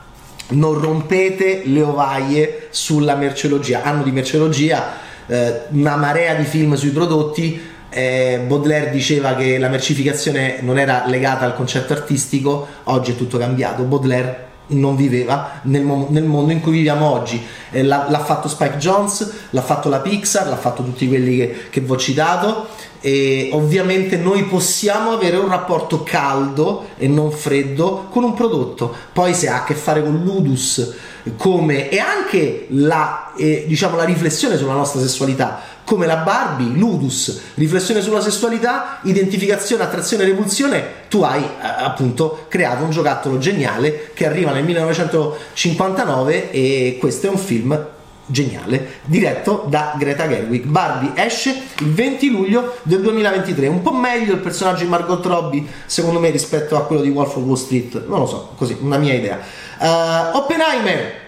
non 0.48 0.80
rompete 0.80 1.64
le 1.66 1.82
ovaie 1.82 2.68
sulla 2.70 3.16
merceologia. 3.16 3.82
Anno 3.84 4.04
di 4.04 4.12
merceologia, 4.12 4.94
eh, 5.26 5.62
una 5.70 5.96
marea 5.96 6.36
di 6.36 6.44
film 6.44 6.76
sui 6.76 6.90
prodotti. 6.90 7.74
Eh, 7.90 8.44
Baudelaire 8.46 8.92
diceva 8.92 9.36
che 9.36 9.58
la 9.58 9.70
mercificazione 9.70 10.58
non 10.62 10.78
era 10.78 11.04
legata 11.08 11.46
al 11.46 11.56
concetto 11.56 11.94
artistico, 11.94 12.68
oggi 12.84 13.12
è 13.12 13.16
tutto 13.16 13.38
cambiato. 13.38 13.84
Baudelaire 13.84 14.44
non 14.68 14.96
viveva 14.96 15.60
nel, 15.64 15.84
mo- 15.84 16.08
nel, 16.10 16.24
mondo 16.24 16.52
in 16.52 16.60
cui 16.60 16.74
viviamo 16.74 17.10
oggi. 17.10 17.42
Eh, 17.72 17.84
l'ha, 17.84 18.08
l'ha, 18.10 18.20
fatto 18.20 18.48
Spike 18.48 18.78
Jones, 18.78 19.32
l'ha 19.52 19.62
fatto 19.62 19.90
la 19.90 20.00
Pixar, 20.00 20.48
l'ha 20.48 20.58
fatto 20.58 20.84
tutti 20.84 21.08
quelli 21.08 21.38
che, 21.38 21.56
che 21.70 21.82
vi 21.82 21.92
ho 21.92 21.98
citato. 21.98 22.68
E 23.06 23.50
ovviamente 23.52 24.18
noi 24.18 24.46
possiamo 24.46 25.12
avere 25.12 25.38
un 25.38 25.48
rapporto 25.48 26.02
caldo 26.02 26.88
e 26.98 27.08
non 27.08 27.30
freddo 27.30 28.08
con 28.10 28.24
un 28.24 28.34
prodotto. 28.34 28.92
Poi 29.14 29.36
se 29.36 29.48
ha 29.48 29.58
a 29.58 29.64
che 29.64 29.76
fare 29.76 30.02
con 30.02 30.24
l'udus 30.24 30.92
come, 31.38 31.90
e 31.90 32.00
anche 32.00 32.66
la, 32.70 33.32
eh, 33.38 33.66
diciamo, 33.68 33.96
la 33.96 34.06
riflessione 34.06 34.58
sulla 34.58 34.74
nostra 34.74 35.02
sessualità 35.02 35.62
come 35.84 36.08
la 36.08 36.16
Barbie, 36.16 36.76
Ludus, 36.76 37.42
riflessione 37.54 38.02
sulla 38.02 38.22
sessualità, 38.22 39.02
identificazione, 39.04 39.84
attrazione, 39.84 40.26
repulsione, 40.26 40.84
tu 41.08 41.22
hai 41.22 41.44
eh, 41.44 41.48
appunto 41.62 42.46
creato 42.48 42.84
un 42.84 42.90
giocattolo 42.90 43.38
geniale 43.38 44.10
che 44.16 44.26
arriva 44.26 44.52
nel 44.52 44.64
1959 44.64 46.50
e 46.50 46.98
questo 47.00 47.28
è 47.28 47.30
un 47.30 47.38
film 47.38 47.94
geniale, 48.28 49.00
diretto 49.06 49.66
da 49.68 49.96
Greta 49.98 50.28
Gerwig. 50.28 50.66
Barbie 50.66 51.12
esce 51.16 51.56
il 51.80 51.94
20 51.94 52.30
luglio 52.30 52.76
del 52.84 53.02
2023, 53.02 53.68
un 53.68 53.82
po' 53.82 53.94
meglio 53.94 54.34
il 54.34 54.40
personaggio 54.40 54.84
di 54.84 54.90
Margot 54.90 55.26
Robbie 55.26 55.66
secondo 55.86 56.20
me 56.20 56.30
rispetto 56.30 56.76
a 56.76 56.86
quello 56.86 57.02
di 57.02 57.10
Wolf 57.10 57.36
of 57.36 57.44
Wall 57.44 57.56
Street, 57.56 58.06
non 58.08 58.20
lo 58.20 58.26
so, 58.26 58.52
così, 58.56 58.78
una 58.80 58.98
mia 58.98 59.14
idea. 59.14 59.40
Uh, 59.80 60.38
Oppenheimer 60.38 61.24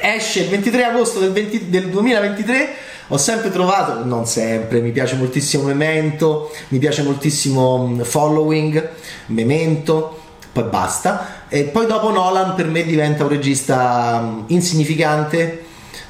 esce 0.00 0.40
il 0.40 0.48
23 0.48 0.84
agosto 0.84 1.20
del, 1.20 1.32
20, 1.32 1.68
del 1.68 1.88
2023 1.88 2.92
ho 3.08 3.18
sempre 3.18 3.50
trovato, 3.50 4.02
non 4.04 4.24
sempre, 4.24 4.80
mi 4.80 4.90
piace 4.90 5.16
moltissimo 5.16 5.64
Memento, 5.64 6.50
mi 6.68 6.78
piace 6.78 7.02
moltissimo 7.02 7.86
mm, 7.86 8.00
Following, 8.00 8.90
Memento, 9.26 10.20
poi 10.52 10.64
basta. 10.64 11.42
E 11.48 11.64
poi 11.64 11.86
dopo 11.86 12.10
Nolan 12.10 12.54
per 12.54 12.66
me 12.66 12.82
diventa 12.82 13.24
un 13.24 13.28
regista 13.28 14.20
mm, 14.20 14.44
insignificante, 14.46 15.64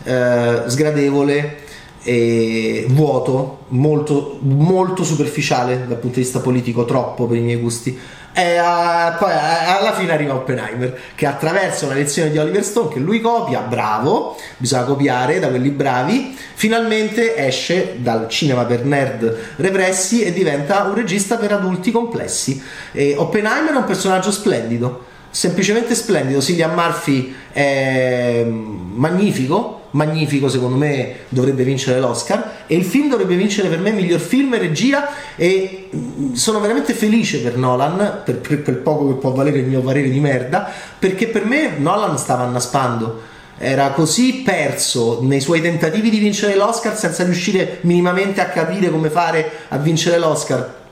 eh, 0.05 0.63
sgradevole 0.67 1.63
e 2.03 2.87
vuoto, 2.91 3.65
molto, 3.69 4.39
molto 4.41 5.05
superficiale 5.05 5.87
dal 5.89 5.99
punto 5.99 6.19
di 6.19 6.23
vista 6.23 6.41
politico, 6.41 6.85
troppo 6.85 7.27
per 7.27 7.39
i 7.39 7.41
miei 7.41 7.59
gusti 7.59 7.99
e 8.37 8.59
uh, 8.59 9.17
poi 9.17 9.31
uh, 9.31 9.79
alla 9.79 9.95
fine 9.95 10.13
arriva 10.13 10.35
Oppenheimer 10.35 10.99
che 11.15 11.25
attraverso 11.25 11.85
una 11.85 11.95
lezione 11.95 12.33
di 12.33 12.39
Oliver 12.39 12.65
Stone 12.65 12.93
che 12.93 12.99
lui 12.99 13.21
copia, 13.21 13.61
bravo, 13.61 14.37
bisogna 14.57 14.83
copiare 14.83 15.39
da 15.39 15.49
quelli 15.49 15.71
bravi, 15.71 16.37
finalmente 16.55 17.37
esce 17.37 17.99
dal 17.99 18.29
cinema 18.29 18.65
per 18.65 18.85
nerd 18.85 19.53
repressi 19.57 20.25
e 20.25 20.33
diventa 20.33 20.83
un 20.83 20.97
regista 20.97 21.37
per 21.37 21.53
adulti 21.53 21.93
complessi. 21.93 22.61
E 22.91 23.15
Oppenheimer 23.17 23.73
è 23.73 23.77
un 23.77 23.85
personaggio 23.85 24.33
splendido, 24.33 25.05
semplicemente 25.31 25.95
splendido. 25.95 26.41
Cillian 26.41 26.75
Murphy 26.75 27.33
è 27.53 28.45
magnifico 28.45 29.83
magnifico, 29.95 30.49
secondo 30.49 30.77
me 30.77 31.17
dovrebbe 31.29 31.65
vincere 31.65 31.99
l'Oscar. 31.99 32.65
E 32.67 32.77
il 32.77 32.85
film 32.85 33.09
dovrebbe 33.09 33.35
vincere 33.35 33.69
per 33.69 33.79
me 33.79 33.91
miglior 33.91 34.21
film 34.21 34.55
e 34.55 34.59
regia. 34.59 35.09
E 35.37 35.89
mm, 35.95 36.33
sono 36.35 36.61
veramente 36.61 36.95
felice 36.95 37.41
per 37.41 37.57
Nolan, 37.57 38.23
per, 38.25 38.39
per 38.39 38.63
quel 38.63 38.77
poco 38.77 39.09
che 39.09 39.15
può 39.15 39.33
valere 39.33 39.59
il 39.59 39.67
mio 39.67 39.81
parere 39.81 40.09
di 40.09 40.21
merda, 40.21 40.71
perché 40.99 41.29
per 41.29 41.45
me 41.45 41.79
Nolan 41.79 42.19
stava 42.19 42.45
annaspando. 42.45 43.33
Era 43.57 43.91
così 43.91 44.43
perso 44.45 45.21
nei 45.23 45.41
suoi 45.41 45.61
tentativi 45.61 46.11
di 46.11 46.19
vincere 46.19 46.57
l'Oscar 46.57 46.99
senza 46.99 47.23
riuscire 47.23 47.79
minimamente 47.83 48.41
a 48.41 48.47
capire 48.47 48.91
come 48.91 49.11
fare 49.11 49.49
a 49.69 49.79
vincere 49.79 50.19
l'Oscar. 50.19 50.83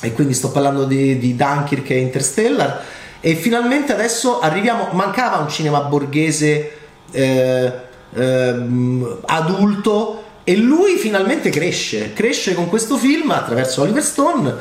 E 0.00 0.12
quindi 0.12 0.34
sto 0.34 0.50
parlando 0.50 0.84
di, 0.84 1.18
di 1.18 1.36
Dunkirk 1.36 1.90
e 1.90 1.98
Interstellar. 1.98 2.82
E 3.20 3.34
finalmente 3.34 3.92
adesso 3.92 4.40
arriviamo 4.40 4.88
mancava 4.92 5.38
un 5.38 5.48
cinema 5.48 5.80
borghese 5.80 6.70
eh, 7.12 7.72
ehm, 8.16 9.18
adulto 9.26 10.24
e 10.44 10.56
lui 10.56 10.96
finalmente 10.96 11.50
cresce, 11.50 12.12
cresce 12.12 12.54
con 12.54 12.68
questo 12.68 12.96
film 12.96 13.30
attraverso 13.30 13.82
Oliver 13.82 14.02
Stone 14.02 14.54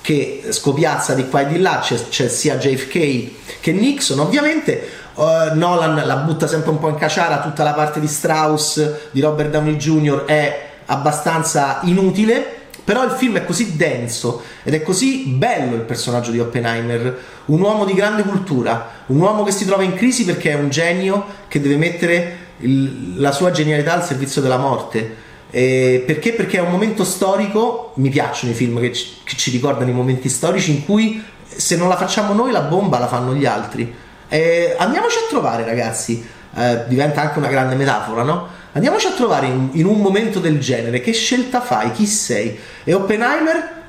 che 0.00 0.44
scopiazza 0.50 1.14
di 1.14 1.28
qua 1.28 1.40
e 1.40 1.46
di 1.48 1.58
là, 1.58 1.80
c'è, 1.82 1.96
c'è 2.08 2.28
sia 2.28 2.56
JFK 2.56 3.60
che 3.60 3.72
Nixon 3.72 4.18
ovviamente. 4.18 5.00
Uh, 5.14 5.54
Nolan 5.54 6.06
la 6.06 6.16
butta 6.16 6.46
sempre 6.46 6.70
un 6.70 6.78
po' 6.78 6.88
in 6.88 6.94
caciara, 6.94 7.40
tutta 7.40 7.62
la 7.62 7.72
parte 7.72 8.00
di 8.00 8.06
Strauss, 8.06 9.10
di 9.10 9.20
Robert 9.20 9.50
Downey 9.50 9.76
Jr. 9.76 10.24
è 10.24 10.70
abbastanza 10.86 11.80
inutile, 11.82 12.60
però 12.84 13.04
il 13.04 13.10
film 13.10 13.36
è 13.36 13.44
così 13.44 13.76
denso 13.76 14.42
ed 14.62 14.74
è 14.74 14.82
così 14.82 15.24
bello 15.26 15.74
il 15.74 15.82
personaggio 15.82 16.30
di 16.30 16.40
Oppenheimer, 16.40 17.18
un 17.46 17.60
uomo 17.60 17.84
di 17.84 17.94
grande 17.94 18.22
cultura, 18.22 19.04
un 19.06 19.20
uomo 19.20 19.44
che 19.44 19.52
si 19.52 19.66
trova 19.66 19.82
in 19.82 19.94
crisi 19.94 20.24
perché 20.24 20.52
è 20.52 20.54
un 20.54 20.70
genio 20.70 21.24
che 21.48 21.60
deve 21.60 21.76
mettere 21.76 22.41
il, 22.62 23.20
la 23.20 23.32
sua 23.32 23.50
genialità 23.50 23.94
al 23.94 24.04
servizio 24.04 24.40
della 24.40 24.58
morte. 24.58 25.30
Eh, 25.50 26.02
perché? 26.06 26.32
Perché 26.32 26.58
è 26.58 26.60
un 26.60 26.70
momento 26.70 27.04
storico, 27.04 27.92
mi 27.96 28.08
piacciono 28.08 28.52
i 28.52 28.54
film 28.54 28.80
che 28.80 28.92
ci, 28.92 29.16
che 29.22 29.36
ci, 29.36 29.50
ricordano 29.50 29.90
i 29.90 29.94
momenti 29.94 30.28
storici 30.28 30.70
in 30.70 30.84
cui 30.84 31.22
se 31.44 31.76
non 31.76 31.88
la 31.88 31.96
facciamo 31.96 32.32
noi 32.32 32.50
la 32.50 32.62
bomba 32.62 32.98
la 32.98 33.06
fanno 33.06 33.34
gli 33.34 33.44
altri. 33.44 33.94
Eh, 34.28 34.74
andiamoci 34.78 35.18
a 35.18 35.28
trovare 35.28 35.64
ragazzi, 35.64 36.26
eh, 36.56 36.84
diventa 36.88 37.20
anche 37.20 37.38
una 37.38 37.48
grande 37.48 37.74
metafora, 37.74 38.22
no? 38.22 38.48
Andiamoci 38.72 39.06
a 39.06 39.10
trovare 39.10 39.46
in, 39.46 39.68
in, 39.72 39.84
un 39.84 40.00
momento 40.00 40.40
del 40.40 40.58
genere, 40.58 41.02
che 41.02 41.12
scelta 41.12 41.60
fai, 41.60 41.92
chi 41.92 42.06
sei? 42.06 42.58
E 42.84 42.94
Oppenheimer 42.94 43.82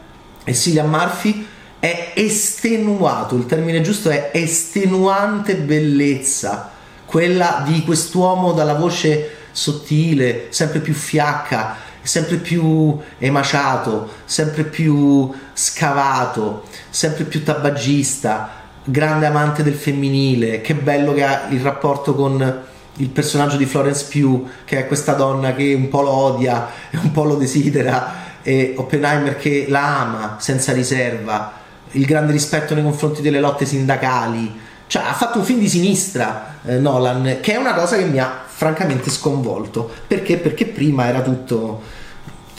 e 0.44 0.54
Cillian 0.54 0.90
Murphy 0.90 1.48
è 1.80 2.12
estenuato, 2.16 3.36
il 3.36 3.46
termine 3.46 3.80
giusto 3.80 4.10
è 4.10 4.32
estenuante 4.34 5.56
bellezza 5.56 6.73
quella 7.14 7.62
di 7.64 7.84
quest'uomo 7.84 8.54
dalla 8.54 8.74
voce 8.74 9.36
sottile, 9.52 10.48
sempre 10.50 10.80
più 10.80 10.96
fiacca, 10.96 11.76
sempre 12.02 12.38
più 12.38 12.98
emaciato, 13.20 14.10
sempre 14.26 14.64
più 14.64 15.32
scavato, 15.54 16.64
sempre 16.90 17.26
più 17.26 17.44
tabagista, 17.44 18.50
grande 18.84 19.28
amante 19.28 19.62
del 19.62 19.76
femminile, 19.76 20.62
che 20.62 20.74
bello 20.74 21.14
che 21.14 21.24
ha 21.24 21.50
il 21.52 21.60
rapporto 21.60 22.16
con 22.16 22.62
il 22.96 23.10
personaggio 23.10 23.58
di 23.58 23.68
Florence 23.68 24.08
Pugh, 24.10 24.48
che 24.66 24.80
è 24.80 24.88
questa 24.88 25.14
donna 25.14 25.54
che 25.54 25.72
un 25.76 25.90
po' 25.90 26.02
lo 26.02 26.10
odia 26.10 26.68
e 26.90 26.98
un 26.98 27.12
po' 27.12 27.26
lo 27.26 27.36
desidera, 27.36 28.42
e 28.42 28.74
Oppenheimer 28.76 29.38
che 29.38 29.68
la 29.70 30.00
ama 30.00 30.38
senza 30.40 30.74
riserva, 30.74 31.62
il 31.92 32.06
grande 32.06 32.32
rispetto 32.32 32.74
nei 32.74 32.82
confronti 32.82 33.22
delle 33.22 33.40
lotte 33.40 33.68
sindacali, 33.68 34.72
cioè, 34.94 35.02
ha 35.02 35.14
fatto 35.14 35.40
un 35.40 35.44
film 35.44 35.58
di 35.58 35.68
sinistra 35.68 36.60
eh, 36.64 36.78
Nolan, 36.78 37.40
che 37.42 37.54
è 37.54 37.56
una 37.56 37.74
cosa 37.74 37.98
che 37.98 38.04
mi 38.04 38.20
ha 38.20 38.44
francamente 38.46 39.10
sconvolto. 39.10 39.90
Perché? 40.06 40.38
Perché 40.38 40.68
prima 40.68 41.08
era 41.08 41.22
tutto. 41.22 41.82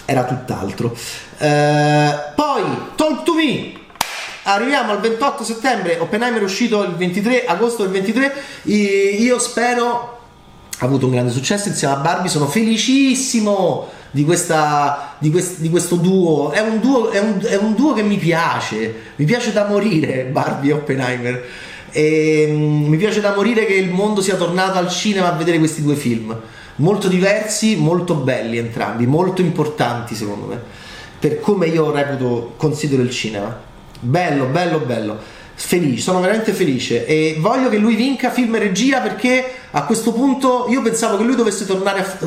era 0.04 0.24
tutt'altro. 0.24 0.96
Eh, 1.38 2.14
poi, 2.34 2.62
Talk 2.96 3.22
to 3.22 3.34
Me. 3.34 3.72
Arriviamo 4.42 4.90
al 4.90 4.98
28 4.98 5.44
settembre, 5.44 5.98
Oppenheimer 6.00 6.40
è 6.40 6.44
uscito 6.44 6.82
il 6.82 6.96
23 6.96 7.44
agosto 7.44 7.84
del 7.84 7.92
23. 7.92 8.32
Io 8.64 9.38
spero 9.38 10.18
ha 10.76 10.84
avuto 10.86 11.06
un 11.06 11.12
grande 11.12 11.30
successo 11.30 11.68
insieme 11.68 11.94
a 11.94 11.98
Barbie. 11.98 12.28
Sono 12.28 12.48
felicissimo 12.48 13.90
di, 14.10 14.24
questa, 14.24 15.14
di, 15.20 15.30
quest, 15.30 15.60
di 15.60 15.70
questo 15.70 15.94
duo. 15.94 16.50
È 16.50 16.58
un 16.58 16.80
duo, 16.80 17.10
è, 17.10 17.20
un, 17.20 17.38
è 17.44 17.54
un 17.54 17.76
duo 17.76 17.92
che 17.92 18.02
mi 18.02 18.16
piace. 18.16 19.12
Mi 19.14 19.24
piace 19.24 19.52
da 19.52 19.66
morire 19.66 20.24
Barbie 20.24 20.72
e 20.72 20.74
Oppenheimer. 20.74 21.44
E 21.96 22.48
um, 22.50 22.88
mi 22.88 22.96
piace 22.96 23.20
da 23.20 23.36
morire 23.36 23.66
che 23.66 23.74
il 23.74 23.88
mondo 23.88 24.20
sia 24.20 24.34
tornato 24.34 24.78
al 24.78 24.88
cinema 24.88 25.32
a 25.32 25.36
vedere 25.36 25.58
questi 25.58 25.80
due 25.80 25.94
film. 25.94 26.36
Molto 26.76 27.06
diversi, 27.06 27.76
molto 27.76 28.14
belli 28.14 28.58
entrambi, 28.58 29.06
molto 29.06 29.42
importanti 29.42 30.16
secondo 30.16 30.46
me. 30.46 30.60
Per 31.20 31.38
come 31.38 31.68
io 31.68 31.92
reputo, 31.92 32.54
considero 32.56 33.00
il 33.00 33.10
cinema. 33.10 33.56
Bello, 34.00 34.46
bello, 34.46 34.78
bello. 34.80 35.18
Felice, 35.54 36.02
sono 36.02 36.18
veramente 36.20 36.52
felice 36.52 37.06
e 37.06 37.36
voglio 37.38 37.68
che 37.68 37.76
lui 37.76 37.94
vinca 37.94 38.30
film 38.30 38.56
e 38.56 38.58
regia 38.58 38.98
perché 38.98 39.44
a 39.70 39.84
questo 39.84 40.12
punto 40.12 40.66
io 40.68 40.82
pensavo 40.82 41.16
che 41.16 41.22
lui 41.22 41.36
dovesse 41.36 41.64
tornare 41.64 42.00
a, 42.00 42.18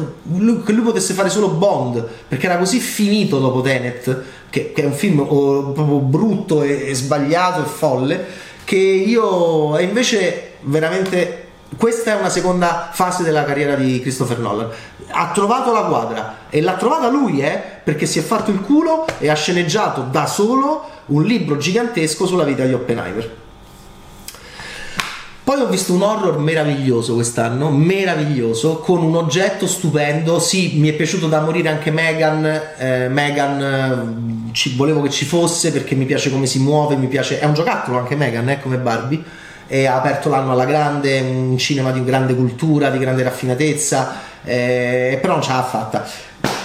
che 0.64 0.72
lui 0.72 0.82
potesse 0.82 1.14
fare 1.14 1.28
solo 1.28 1.50
Bond 1.50 2.08
perché 2.26 2.46
era 2.46 2.58
così 2.58 2.80
finito 2.80 3.40
dopo 3.40 3.60
Tenet 3.60 4.24
che, 4.50 4.72
che 4.72 4.82
è 4.82 4.86
un 4.86 4.94
film 4.94 5.20
oh, 5.20 5.72
proprio 5.72 5.98
brutto 5.98 6.64
e, 6.64 6.88
e 6.88 6.96
sbagliato 6.96 7.64
e 7.64 7.66
folle 7.66 8.26
che 8.68 8.76
io 8.76 9.78
e 9.78 9.84
invece 9.84 10.56
veramente 10.64 11.46
questa 11.78 12.12
è 12.12 12.20
una 12.20 12.28
seconda 12.28 12.90
fase 12.92 13.24
della 13.24 13.46
carriera 13.46 13.76
di 13.76 14.02
Christopher 14.02 14.40
Nolan. 14.40 14.70
Ha 15.10 15.32
trovato 15.34 15.72
la 15.72 15.84
quadra 15.84 16.36
e 16.50 16.60
l'ha 16.60 16.76
trovata 16.76 17.08
lui, 17.10 17.40
eh, 17.40 17.62
perché 17.82 18.06
si 18.06 18.20
è 18.20 18.22
fatto 18.22 18.52
il 18.52 18.60
culo 18.60 19.06
e 19.20 19.30
ha 19.30 19.36
sceneggiato 19.36 20.08
da 20.12 20.26
solo 20.26 20.84
un 21.08 21.24
libro 21.24 21.56
gigantesco 21.56 22.26
sulla 22.26 22.44
vita 22.44 22.66
di 22.66 22.74
Oppenheimer. 22.74 23.36
Poi 25.48 25.62
ho 25.62 25.68
visto 25.68 25.94
un 25.94 26.02
horror 26.02 26.40
meraviglioso 26.40 27.14
quest'anno, 27.14 27.70
meraviglioso, 27.70 28.80
con 28.80 29.02
un 29.02 29.16
oggetto 29.16 29.66
stupendo. 29.66 30.40
Sì, 30.40 30.74
mi 30.76 30.90
è 30.90 30.94
piaciuto 30.94 31.28
da 31.28 31.40
morire 31.40 31.70
anche 31.70 31.90
Megan. 31.90 32.44
Eh, 32.78 33.08
Megan, 33.08 33.62
eh, 34.50 34.52
ci, 34.52 34.76
volevo 34.76 35.02
che 35.02 35.10
ci 35.10 35.24
fosse 35.24 35.72
perché 35.72 35.96
mi 35.96 36.04
piace 36.04 36.30
come 36.32 36.48
si 36.48 36.60
muove, 36.60 36.98
mi 36.98 37.08
piace. 37.08 37.40
È 37.40 37.46
un 37.46 37.54
giocattolo 37.54 37.98
anche 37.98 38.18
Megan, 38.18 38.50
eh, 38.50 38.60
come 38.60 38.76
Barbie. 38.76 39.24
E 39.68 39.86
ha 39.86 39.96
aperto 39.96 40.28
l'anno 40.28 40.52
alla 40.52 40.66
grande, 40.66 41.18
un 41.22 41.58
cinema 41.58 41.92
di 41.92 42.04
grande 42.04 42.36
cultura, 42.36 42.90
di 42.90 42.98
grande 43.00 43.24
raffinatezza, 43.24 44.16
eh, 44.44 45.18
però 45.22 45.36
non 45.36 45.44
ce 45.44 45.54
l'ha 45.54 45.64
fatta. 45.64 46.06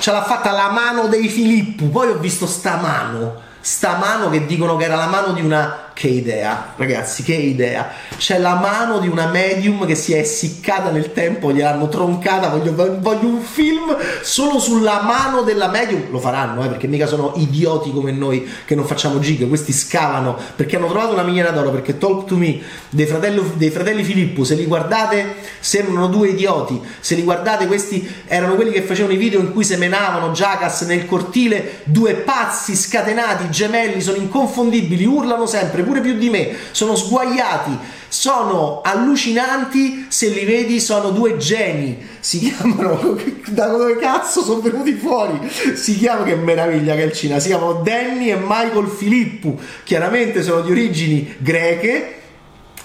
Ce 0.01 0.11
l'ha 0.11 0.25
fatta 0.25 0.51
la 0.51 0.73
mano 0.73 1.07
dei 1.07 1.29
Filippo. 1.29 1.85
Poi 1.85 2.09
ho 2.09 2.19
visto 2.19 2.49
sta 2.49 2.79
mano 2.79 3.51
sta 3.65 3.97
mano 3.97 4.29
che 4.29 4.45
dicono 4.45 4.77
che 4.77 4.85
era 4.85 4.97
la 4.97 5.07
mano 5.07 5.33
di 5.33 5.41
una 5.41 5.91
che 5.95 6.09
idea, 6.09 6.73
ragazzi, 6.77 7.23
che 7.23 7.35
idea. 7.35 7.91
C'è 8.17 8.39
la 8.39 8.55
mano 8.55 8.99
di 8.99 9.09
una 9.09 9.27
medium 9.27 9.87
che 9.87 9.95
si 9.95 10.13
è 10.13 10.19
essiccata 10.19 10.91
nel 10.91 11.13
tempo, 11.13 11.53
gliel'hanno 11.53 11.89
troncata. 11.89 12.49
Voglio, 12.49 12.99
voglio 13.01 13.27
un 13.27 13.41
film 13.41 13.97
solo 14.23 14.59
sulla 14.59 15.03
mano 15.03 15.43
della 15.43 15.69
medium. 15.69 16.11
Lo 16.11 16.19
faranno, 16.19 16.65
eh, 16.65 16.69
perché 16.69 16.87
mica 16.87 17.07
sono 17.07 17.33
idioti 17.37 17.93
come 17.93 18.11
noi 18.13 18.49
che 18.65 18.75
non 18.75 18.85
facciamo 18.87 19.19
gig. 19.19 19.47
Questi 19.49 19.73
scavano 19.73 20.39
perché 20.57 20.77
hanno 20.77 20.89
trovato 20.89 21.13
una 21.13 21.23
miniera 21.23 21.51
d'oro. 21.51 21.71
Perché 21.71 21.99
Talk 21.99 22.27
to 22.27 22.37
Me 22.37 22.61
dei, 22.91 23.07
fratello, 23.07 23.53
dei 23.55 23.71
fratelli 23.71 24.03
Filippo, 24.03 24.45
se 24.45 24.55
li 24.55 24.67
guardate, 24.67 25.37
sembrano 25.61 26.09
due 26.09 26.29
idioti. 26.29 26.81
Se 27.01 27.15
li 27.15 27.23
guardate, 27.23 27.67
questi 27.67 28.09
erano 28.27 28.55
quelli 28.55 28.73
che 28.73 28.83
facevano 28.83 29.15
i 29.15 29.19
video 29.19 29.41
in 29.41 29.53
cui 29.53 29.65
semenavano 29.65 30.33
Jackass 30.33 30.85
nel 30.87 31.07
cortile. 31.07 31.81
Due 31.85 32.15
pazzi 32.15 32.75
scatenati, 32.75 33.51
gemelli, 33.51 34.01
sono 34.01 34.17
inconfondibili, 34.17 35.05
urlano 35.05 35.47
sempre 35.47 35.82
pure 35.83 36.01
più 36.01 36.15
di 36.15 36.31
me, 36.31 36.55
sono 36.71 36.95
sguaiati, 36.95 37.77
sono 38.09 38.81
allucinanti, 38.83 40.07
se 40.09 40.29
li 40.29 40.45
vedi 40.45 40.81
sono 40.81 41.11
due 41.11 41.37
geni, 41.37 42.07
si 42.21 42.39
chiamano, 42.39 43.19
da 43.49 43.67
dove 43.67 43.97
cazzo 43.97 44.43
sono 44.43 44.61
venuti 44.61 44.93
fuori, 44.95 45.39
si 45.75 45.97
chiama 45.97 46.25
che 46.25 46.35
meraviglia 46.35 46.95
che 46.95 47.03
è 47.03 47.07
il 47.07 47.13
Cina, 47.13 47.39
si 47.39 47.49
chiamano 47.49 47.81
Danny 47.83 48.31
e 48.31 48.37
Michael 48.37 48.89
Filippo, 48.89 49.59
chiaramente 49.85 50.43
sono 50.43 50.61
di 50.61 50.71
origini 50.71 51.35
greche, 51.39 52.21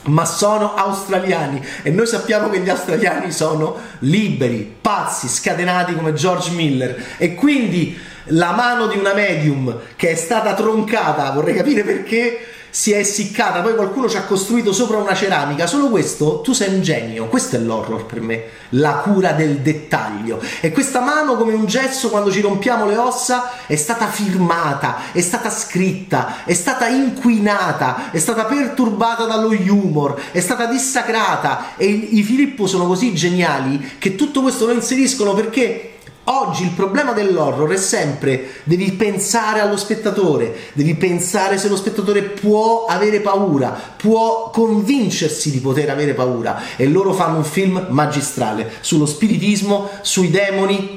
ma 0.07 0.25
sono 0.25 0.73
australiani. 0.75 1.63
E 1.83 1.89
noi 1.89 2.07
sappiamo 2.07 2.49
che 2.49 2.59
gli 2.59 2.69
australiani 2.69 3.31
sono 3.31 3.75
liberi, 3.99 4.75
pazzi, 4.79 5.27
scatenati 5.27 5.95
come 5.95 6.13
George 6.13 6.51
Miller. 6.51 7.03
E 7.17 7.35
quindi 7.35 7.97
la 8.31 8.51
mano 8.51 8.87
di 8.87 8.97
una 8.97 9.13
medium 9.13 9.77
che 9.95 10.11
è 10.11 10.15
stata 10.15 10.53
troncata, 10.53 11.31
vorrei 11.31 11.55
capire 11.55 11.83
perché, 11.83 12.39
si 12.69 12.91
è 12.91 12.97
essiccata, 12.97 13.61
poi 13.61 13.75
qualcuno 13.75 14.07
ci 14.09 14.17
ha 14.17 14.23
costruito 14.23 14.71
sopra 14.71 14.97
una 14.97 15.13
ceramica, 15.13 15.67
solo 15.67 15.89
questo, 15.89 16.41
tu 16.41 16.53
sei 16.53 16.73
un 16.73 16.81
genio, 16.81 17.27
questo 17.27 17.55
è 17.55 17.59
l'horror 17.59 18.05
per 18.05 18.21
me, 18.21 18.43
la 18.69 18.93
cura 19.03 19.31
del 19.31 19.57
dettaglio. 19.57 20.39
E 20.61 20.71
questa 20.71 20.99
mano 20.99 21.35
come 21.35 21.53
un 21.53 21.65
gesso 21.65 22.09
quando 22.09 22.31
ci 22.31 22.41
rompiamo 22.41 22.85
le 22.85 22.97
ossa 22.97 23.65
è 23.65 23.75
stata 23.75 24.07
firmata, 24.07 25.11
è 25.11 25.21
stata 25.21 25.49
scritta, 25.49 26.43
è 26.45 26.53
stata 26.53 26.87
inquinata, 26.87 28.11
è 28.11 28.19
stata 28.19 28.45
perturbata 28.45 29.25
dallo 29.25 29.49
humor, 29.49 30.19
è 30.31 30.39
stata 30.39 30.65
dissacrata. 30.65 31.75
E 31.77 31.85
i 31.87 32.23
Filippo 32.23 32.67
sono 32.67 32.85
così 32.85 33.13
geniali 33.13 33.95
che 33.97 34.15
tutto 34.15 34.41
questo 34.41 34.65
lo 34.65 34.73
inseriscono 34.73 35.33
perché 35.33 35.96
Oggi 36.29 36.63
il 36.63 36.71
problema 36.71 37.13
dell'horror 37.13 37.71
è 37.71 37.77
sempre 37.77 38.47
devi 38.65 38.91
pensare 38.91 39.61
allo 39.61 39.77
spettatore, 39.77 40.53
devi 40.73 40.93
pensare 40.95 41.57
se 41.57 41.69
lo 41.69 41.77
spettatore 41.77 42.21
può 42.21 42.85
avere 42.85 43.21
paura, 43.21 43.69
può 43.95 44.49
convincersi 44.49 45.51
di 45.51 45.59
poter 45.59 45.89
avere 45.89 46.13
paura. 46.13 46.61
E 46.75 46.85
loro 46.85 47.13
fanno 47.13 47.37
un 47.37 47.45
film 47.45 47.85
magistrale 47.91 48.69
sullo 48.81 49.05
spiritismo, 49.05 49.89
sui 50.01 50.29
demoni, 50.29 50.96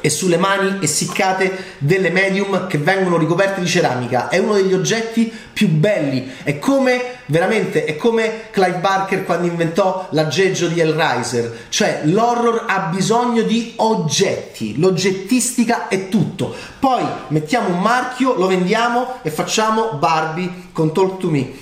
e 0.00 0.08
sulle 0.08 0.36
mani 0.36 0.78
essiccate 0.80 1.76
delle 1.78 2.10
medium 2.10 2.66
che 2.66 2.78
vengono 2.78 3.16
ricoperte 3.16 3.60
di 3.60 3.66
ceramica. 3.66 4.28
È 4.28 4.38
uno 4.38 4.54
degli 4.54 4.72
oggetti 4.72 5.32
più 5.52 5.68
belli. 5.68 6.30
È 6.42 6.58
come 6.58 7.18
veramente 7.26 7.84
è 7.84 7.96
come 7.96 8.50
Clive 8.50 8.78
Barker 8.78 9.24
quando 9.24 9.46
inventò 9.46 10.08
l'aggeggio 10.10 10.68
di 10.68 10.80
Hellraiser. 10.80 11.66
Cioè, 11.68 12.02
l'horror 12.04 12.64
ha 12.66 12.90
bisogno 12.94 13.42
di 13.42 13.74
oggetti. 13.76 14.78
L'oggettistica 14.78 15.88
è 15.88 16.08
tutto. 16.08 16.54
Poi 16.78 17.04
mettiamo 17.28 17.68
un 17.68 17.80
marchio, 17.80 18.34
lo 18.34 18.46
vendiamo 18.46 19.18
e 19.22 19.30
facciamo 19.30 19.92
Barbie 19.92 20.68
con 20.72 20.92
Talk 20.92 21.18
to 21.18 21.30
Me. 21.30 21.52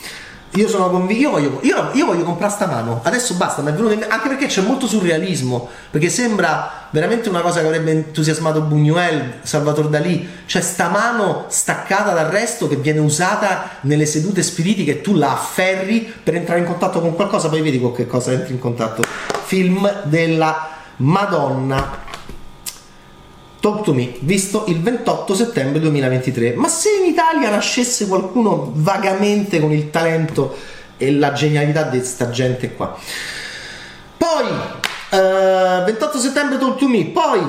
Io 0.53 0.67
sono 0.67 0.89
convinto, 0.89 1.21
io 1.21 1.31
voglio, 1.31 1.59
io, 1.63 1.91
io 1.93 2.07
voglio 2.07 2.25
comprare 2.25 2.53
sta 2.53 2.67
mano, 2.67 3.01
adesso 3.05 3.35
basta, 3.35 3.61
mi 3.61 3.69
è 3.71 3.73
venuto 3.75 3.93
in 3.93 4.07
anche 4.09 4.29
perché 4.29 4.47
c'è 4.47 4.63
molto 4.63 4.87
surrealismo, 4.87 5.69
perché 5.91 6.09
sembra 6.09 6.89
veramente 6.91 7.29
una 7.29 7.43
cosa 7.43 7.61
che 7.61 7.67
avrebbe 7.67 7.91
entusiasmato 7.91 8.63
Buñuel, 8.63 9.41
Salvatore 9.43 9.91
Dalì, 9.91 10.27
cioè 10.47 10.63
sta 10.63 10.89
mano 10.89 11.45
staccata 11.49 12.15
dal 12.15 12.27
resto 12.27 12.67
che 12.67 12.77
viene 12.77 12.99
usata 12.99 13.69
nelle 13.83 14.07
sedute 14.07 14.43
spiritiche 14.43 15.03
tu 15.03 15.15
la 15.15 15.33
afferri 15.33 16.13
per 16.23 16.35
entrare 16.35 16.61
in 16.61 16.67
contatto 16.67 17.01
con 17.01 17.15
qualcosa, 17.15 17.51
poi 17.51 17.61
vedi 17.61 17.79
con 17.79 17.93
che 17.93 18.07
cosa 18.07 18.33
entri 18.33 18.55
in 18.55 18.59
contatto. 18.59 19.03
Film 19.45 20.03
della 20.05 20.71
Madonna 20.97 22.07
Talk 23.61 23.83
to 23.83 23.93
Me, 23.93 24.15
visto 24.21 24.65
il 24.69 24.81
28 24.81 25.35
settembre 25.35 25.81
2023. 25.81 26.55
Ma 26.55 26.69
se 26.69 26.91
in 27.01 27.11
Italia 27.11 27.51
nascesse 27.51 28.07
qualcuno 28.07 28.71
vagamente 28.75 29.61
con 29.61 29.73
il 29.73 29.91
talento 29.91 30.57
e 30.97 31.13
la 31.13 31.33
genialità 31.33 31.83
di 31.83 31.99
questa 31.99 32.31
gente 32.31 32.75
qua. 32.75 32.97
Poi, 34.17 34.47
eh, 35.11 35.83
28 35.85 36.19
settembre 36.19 36.59
Talk 36.59 36.79
to 36.79 36.89
Me, 36.89 37.05
poi 37.07 37.41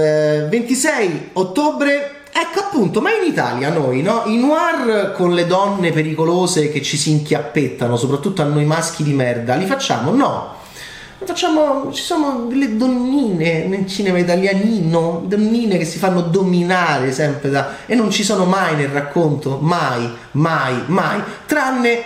eh, 0.00 0.46
26 0.48 1.30
ottobre 1.34 2.16
Ecco 2.40 2.60
appunto, 2.60 3.00
ma 3.00 3.10
in 3.10 3.24
Italia 3.24 3.68
noi, 3.68 4.00
no? 4.00 4.22
I 4.26 4.36
noir 4.36 5.12
con 5.12 5.34
le 5.34 5.44
donne 5.46 5.90
pericolose 5.90 6.70
che 6.70 6.80
ci 6.82 6.96
si 6.96 7.10
inchiappettano, 7.10 7.96
soprattutto 7.96 8.42
a 8.42 8.44
noi 8.44 8.64
maschi 8.64 9.02
di 9.02 9.12
merda, 9.12 9.56
li 9.56 9.66
facciamo? 9.66 10.12
No. 10.12 10.54
Facciamo, 11.24 11.92
ci 11.92 12.02
sono 12.02 12.46
delle 12.48 12.76
donnine 12.76 13.64
nel 13.64 13.88
cinema 13.88 14.18
italianino, 14.18 15.24
donnine 15.26 15.76
che 15.76 15.84
si 15.84 15.98
fanno 15.98 16.22
dominare 16.22 17.10
sempre 17.10 17.50
da, 17.50 17.74
e 17.86 17.96
non 17.96 18.12
ci 18.12 18.22
sono 18.22 18.44
mai 18.44 18.76
nel 18.76 18.88
racconto, 18.88 19.58
mai, 19.60 20.08
mai, 20.32 20.80
mai, 20.86 21.20
tranne 21.44 22.02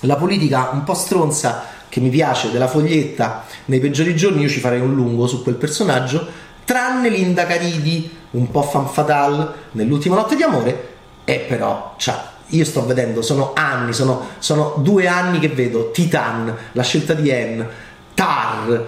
la 0.00 0.14
politica 0.14 0.70
un 0.72 0.84
po' 0.84 0.94
stronza 0.94 1.64
che 1.88 1.98
mi 1.98 2.08
piace 2.08 2.52
della 2.52 2.68
foglietta 2.68 3.44
nei 3.64 3.80
peggiori 3.80 4.14
giorni, 4.14 4.42
io 4.42 4.48
ci 4.48 4.60
farei 4.60 4.80
un 4.80 4.94
lungo 4.94 5.26
su 5.26 5.42
quel 5.42 5.56
personaggio, 5.56 6.24
tranne 6.64 7.08
Linda 7.08 7.46
Caridi, 7.46 8.08
un 8.30 8.48
po' 8.52 8.62
fan 8.62 8.86
fatal 8.86 9.54
nell'ultima 9.72 10.14
notte 10.14 10.36
di 10.36 10.44
amore, 10.44 10.88
e 11.24 11.44
però, 11.48 11.94
cioè, 11.96 12.14
io 12.50 12.64
sto 12.64 12.86
vedendo, 12.86 13.22
sono 13.22 13.50
anni, 13.54 13.92
sono, 13.92 14.24
sono 14.38 14.74
due 14.78 15.08
anni 15.08 15.40
che 15.40 15.48
vedo 15.48 15.90
Titan, 15.90 16.54
la 16.72 16.82
scelta 16.82 17.12
di 17.12 17.32
Anne 17.32 17.85
Tar, 18.16 18.84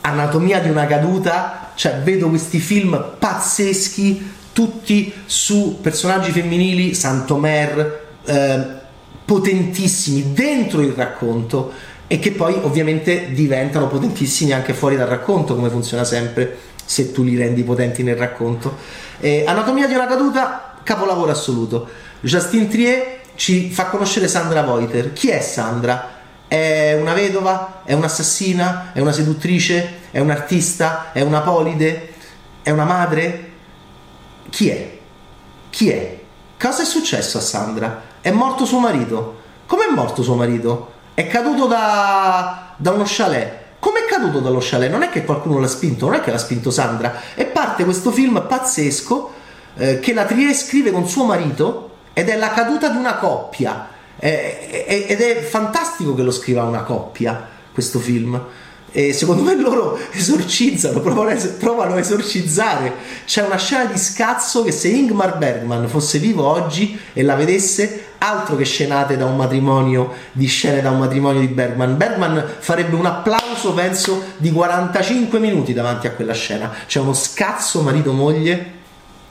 Anatomia 0.00 0.60
di 0.60 0.70
una 0.70 0.86
caduta, 0.86 1.72
cioè 1.74 1.98
vedo 2.02 2.30
questi 2.30 2.58
film 2.58 3.16
pazzeschi 3.18 4.32
tutti 4.52 5.12
su 5.26 5.78
personaggi 5.82 6.30
femminili, 6.30 6.94
Santomer, 6.94 8.06
eh, 8.24 8.64
potentissimi 9.24 10.32
dentro 10.32 10.80
il 10.80 10.92
racconto 10.92 11.72
e 12.06 12.18
che 12.18 12.32
poi 12.32 12.54
ovviamente 12.62 13.32
diventano 13.32 13.88
potentissimi 13.88 14.52
anche 14.52 14.72
fuori 14.72 14.96
dal 14.96 15.08
racconto, 15.08 15.54
come 15.54 15.68
funziona 15.68 16.04
sempre 16.04 16.56
se 16.84 17.12
tu 17.12 17.22
li 17.22 17.36
rendi 17.36 17.62
potenti 17.64 18.02
nel 18.02 18.16
racconto. 18.16 18.76
Eh, 19.20 19.44
Anatomia 19.46 19.86
di 19.86 19.94
una 19.94 20.06
caduta, 20.06 20.76
capolavoro 20.82 21.32
assoluto. 21.32 21.88
Justin 22.20 22.68
Trier 22.68 23.20
ci 23.34 23.70
fa 23.70 23.86
conoscere 23.86 24.28
Sandra 24.28 24.62
Voiter. 24.62 25.12
Chi 25.12 25.28
è 25.28 25.40
Sandra? 25.40 26.13
È 26.46 26.96
una 27.00 27.14
vedova? 27.14 27.82
È 27.84 27.92
un'assassina? 27.92 28.92
È 28.92 29.00
una 29.00 29.12
seduttrice? 29.12 30.00
È 30.10 30.18
un 30.20 30.30
artista? 30.30 31.12
È 31.12 31.20
una 31.20 31.40
polide? 31.40 32.12
È 32.62 32.70
una 32.70 32.84
madre? 32.84 33.52
Chi 34.50 34.68
è? 34.68 34.98
Chi 35.70 35.90
è? 35.90 36.20
Cosa 36.58 36.82
è 36.82 36.84
successo 36.84 37.38
a 37.38 37.40
Sandra? 37.40 38.02
È 38.20 38.30
morto 38.30 38.64
suo 38.64 38.78
marito? 38.78 39.42
Come 39.66 39.86
è 39.86 39.90
morto 39.92 40.22
suo 40.22 40.34
marito? 40.34 40.92
È 41.14 41.26
caduto 41.26 41.66
da, 41.66 42.74
da 42.76 42.90
uno 42.92 43.04
chalet? 43.06 43.62
Come 43.78 44.00
è 44.00 44.04
caduto 44.08 44.40
dallo 44.40 44.60
chalet? 44.60 44.90
Non 44.90 45.02
è 45.02 45.10
che 45.10 45.24
qualcuno 45.24 45.58
l'ha 45.58 45.66
spinto, 45.66 46.06
non 46.06 46.14
è 46.14 46.20
che 46.20 46.30
l'ha 46.30 46.38
spinto 46.38 46.70
Sandra. 46.70 47.20
E 47.34 47.46
parte 47.46 47.84
questo 47.84 48.10
film 48.12 48.44
pazzesco 48.46 49.32
eh, 49.76 49.98
che 50.00 50.14
la 50.14 50.24
Trier 50.24 50.54
scrive 50.54 50.90
con 50.90 51.08
suo 51.08 51.24
marito 51.24 51.90
ed 52.12 52.28
è 52.28 52.36
la 52.36 52.50
caduta 52.50 52.88
di 52.88 52.96
una 52.96 53.16
coppia 53.16 53.88
ed 54.30 55.20
è 55.20 55.42
fantastico 55.42 56.14
che 56.14 56.22
lo 56.22 56.30
scriva 56.30 56.62
una 56.62 56.82
coppia 56.82 57.46
questo 57.72 57.98
film 57.98 58.40
e 58.96 59.12
secondo 59.12 59.42
me 59.42 59.56
loro 59.56 59.98
esorcizzano, 60.12 61.00
provano, 61.00 61.36
provano 61.58 61.94
a 61.94 61.98
esorcizzare. 61.98 62.92
C'è 63.26 63.44
una 63.44 63.56
scena 63.56 63.86
di 63.86 63.98
scazzo 63.98 64.62
che 64.62 64.70
se 64.70 64.86
Ingmar 64.86 65.36
Bergman 65.36 65.88
fosse 65.88 66.20
vivo 66.20 66.46
oggi 66.46 66.96
e 67.12 67.24
la 67.24 67.34
vedesse, 67.34 68.12
altro 68.18 68.54
che 68.54 68.64
scenate 68.64 69.16
da 69.16 69.24
un 69.24 69.34
matrimonio, 69.34 70.12
di 70.30 70.46
scene 70.46 70.80
da 70.80 70.90
un 70.90 71.00
matrimonio 71.00 71.40
di 71.40 71.48
Bergman. 71.48 71.96
Bergman 71.96 72.44
farebbe 72.60 72.94
un 72.94 73.06
applauso, 73.06 73.72
penso, 73.74 74.22
di 74.36 74.52
45 74.52 75.40
minuti 75.40 75.72
davanti 75.72 76.06
a 76.06 76.12
quella 76.12 76.32
scena. 76.32 76.72
C'è 76.86 77.00
uno 77.00 77.14
scazzo 77.14 77.80
marito-moglie 77.80 78.82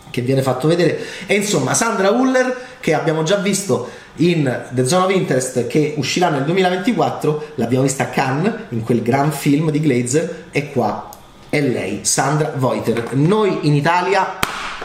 che 0.10 0.22
viene 0.22 0.42
fatto 0.42 0.68
vedere. 0.68 1.04
E 1.26 1.36
insomma, 1.36 1.74
Sandra 1.74 2.12
Huller, 2.12 2.73
che 2.84 2.94
abbiamo 2.94 3.24
già 3.24 3.38
visto 3.38 3.90
in 4.18 4.66
The 4.72 4.86
Zone 4.86 5.06
of 5.06 5.12
Interest 5.16 5.68
che 5.68 5.94
uscirà 5.96 6.28
nel 6.28 6.44
2024, 6.44 7.52
l'abbiamo 7.56 7.86
vista 7.86 8.04
a 8.04 8.08
Cannes 8.08 8.54
in 8.70 8.84
quel 8.84 9.02
gran 9.02 9.32
film 9.32 9.72
di 9.72 9.80
Glazer 9.80 10.48
e 10.52 10.70
qua 10.70 11.10
è 11.48 11.62
lei, 11.62 12.02
Sandra 12.04 12.52
Voiter. 12.58 13.14
Noi 13.14 13.60
in 13.62 13.74
Italia, 13.74 14.38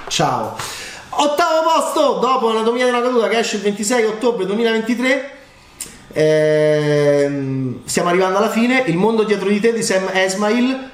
ciao. 0.07 0.57
Ottavo 1.09 1.69
posto 1.69 2.19
dopo 2.21 2.51
Anatomia 2.51 2.85
della 2.85 3.03
caduta 3.03 3.27
che 3.27 3.39
esce 3.39 3.57
il 3.57 3.63
26 3.63 4.05
ottobre 4.05 4.47
2023. 4.47 5.31
Ehm, 6.13 7.81
stiamo 7.85 8.11
arrivando 8.11 8.39
alla 8.39 8.51
fine. 8.51 8.85
Il 8.87 8.97
mondo 8.97 9.25
dietro 9.25 9.49
di 9.49 9.59
te 9.59 9.73
di 9.73 9.83
Sam 9.83 10.09
Esmail, 10.13 10.89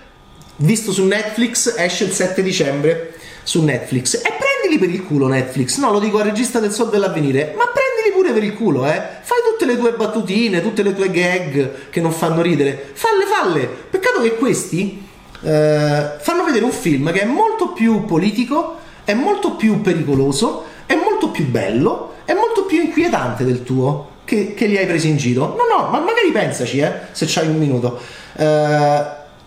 visto 0.57 0.91
su 0.91 1.05
Netflix, 1.05 1.75
esce 1.77 2.05
il 2.05 2.13
7 2.13 2.43
dicembre 2.43 3.13
su 3.43 3.63
Netflix. 3.63 4.15
E 4.15 4.44
prendili 4.65 4.79
per 4.79 4.91
il 4.91 5.05
culo 5.05 5.29
Netflix. 5.29 5.79
No, 5.79 5.91
lo 5.93 5.99
dico 5.99 6.19
al 6.19 6.25
regista 6.25 6.59
del 6.59 6.73
Sol 6.73 6.91
dell'Avvenire. 6.91 7.55
Ma 7.57 7.65
prendili 7.67 8.15
pure 8.15 8.33
per 8.33 8.43
il 8.43 8.55
culo, 8.55 8.87
eh. 8.87 9.01
Fai 9.23 9.39
tutte 9.51 9.67
le 9.67 9.79
tue 9.79 9.93
battutine, 9.93 10.63
tutte 10.63 10.83
le 10.83 10.95
tue 10.95 11.11
gag 11.11 11.91
che 11.91 12.01
non 12.01 12.13
fanno 12.13 12.43
ridere. 12.43 12.91
Falle, 12.95 13.25
falle. 13.27 13.67
Peccato 13.67 14.21
che 14.23 14.37
questi 14.37 15.07
eh, 15.43 16.11
fanno 16.19 16.45
vedere 16.45 16.65
un 16.65 16.73
film 16.73 17.13
che 17.13 17.23
è 17.23 17.27
molto 17.27 17.69
più 17.69 18.05
politico, 18.05 18.79
è 19.05 19.15
molto 19.15 19.53
più 19.53 19.81
pericoloso, 19.81 20.65
è 20.87 20.95
molto 20.95 21.29
più 21.29 21.47
bello, 21.47 22.15
è 22.25 22.33
molto 22.33 22.65
più 22.65 22.81
inquietante 22.81 23.45
del 23.45 23.63
tuo. 23.63 24.13
Che, 24.25 24.55
che 24.55 24.65
li 24.65 24.79
hai 24.79 24.87
presi 24.87 25.11
in 25.11 25.19
giro. 25.19 25.49
No, 25.49 25.65
no, 25.71 25.91
ma 25.91 25.99
magari 25.99 26.31
pensaci, 26.33 26.79
eh, 26.79 26.93
se 27.13 27.27
c'hai 27.29 27.47
un 27.47 27.59
minuto. 27.59 28.01
Eh, 28.37 29.05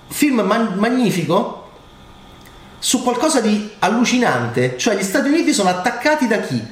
film 0.09 0.41
man- 0.41 0.75
magnifico, 0.77 1.56
su 2.87 3.03
qualcosa 3.03 3.41
di 3.41 3.69
allucinante, 3.79 4.77
cioè 4.77 4.95
gli 4.95 5.03
Stati 5.03 5.27
Uniti 5.27 5.51
sono 5.51 5.67
attaccati 5.67 6.25
da 6.25 6.39
chi? 6.39 6.65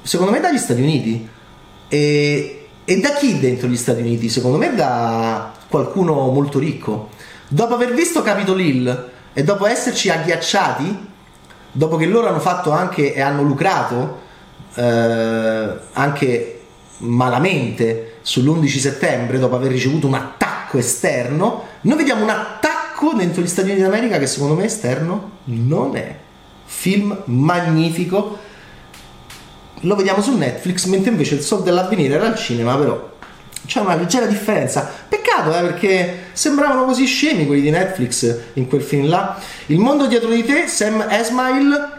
Secondo 0.00 0.32
me 0.32 0.40
dagli 0.40 0.56
Stati 0.56 0.80
Uniti. 0.80 1.28
E, 1.86 2.68
e 2.82 2.96
da 2.96 3.12
chi 3.12 3.38
dentro 3.38 3.68
gli 3.68 3.76
Stati 3.76 4.00
Uniti? 4.00 4.30
Secondo 4.30 4.56
me 4.56 4.74
da 4.74 5.52
qualcuno 5.68 6.30
molto 6.30 6.58
ricco. 6.58 7.10
Dopo 7.46 7.74
aver 7.74 7.92
visto 7.92 8.22
Capitol 8.22 8.58
Hill 8.58 9.10
e 9.34 9.44
dopo 9.44 9.66
esserci 9.66 10.08
agghiacciati, 10.08 11.08
dopo 11.72 11.96
che 11.98 12.06
loro 12.06 12.28
hanno 12.28 12.40
fatto 12.40 12.70
anche 12.70 13.12
e 13.12 13.20
hanno 13.20 13.42
lucrato 13.42 14.20
eh, 14.76 15.68
anche 15.92 16.62
malamente 17.00 18.14
sull'11 18.24 18.78
settembre, 18.78 19.38
dopo 19.38 19.56
aver 19.56 19.72
ricevuto 19.72 20.06
un 20.06 20.14
attacco 20.14 20.78
esterno, 20.78 21.64
noi 21.82 21.98
vediamo 21.98 22.22
un 22.22 22.30
attacco 22.30 22.73
attacco 22.94 23.12
dentro 23.14 23.42
gli 23.42 23.48
Stati 23.48 23.68
Uniti 23.68 23.82
d'America 23.82 24.18
che 24.18 24.26
secondo 24.26 24.54
me 24.54 24.64
esterno 24.64 25.30
non 25.44 25.96
è. 25.96 26.16
Film 26.64 27.22
magnifico. 27.24 28.38
Lo 29.80 29.96
vediamo 29.96 30.22
su 30.22 30.34
Netflix, 30.36 30.86
mentre 30.86 31.10
invece 31.10 31.34
il 31.34 31.42
Sol 31.42 31.62
dell'avvenire 31.62 32.14
era 32.14 32.26
al 32.26 32.36
cinema, 32.36 32.76
però 32.76 33.12
c'è 33.66 33.80
una 33.80 33.96
leggera 33.96 34.26
differenza. 34.26 34.90
Peccato, 35.08 35.54
eh, 35.54 35.60
perché 35.60 36.18
sembravano 36.32 36.84
così 36.84 37.04
scemi 37.04 37.46
quelli 37.46 37.60
di 37.60 37.70
Netflix 37.70 38.38
in 38.54 38.66
quel 38.66 38.82
film 38.82 39.08
là. 39.08 39.38
Il 39.66 39.78
mondo 39.78 40.06
dietro 40.06 40.30
di 40.30 40.42
te, 40.42 40.68
Sam 40.68 41.04
Esmail, 41.10 41.92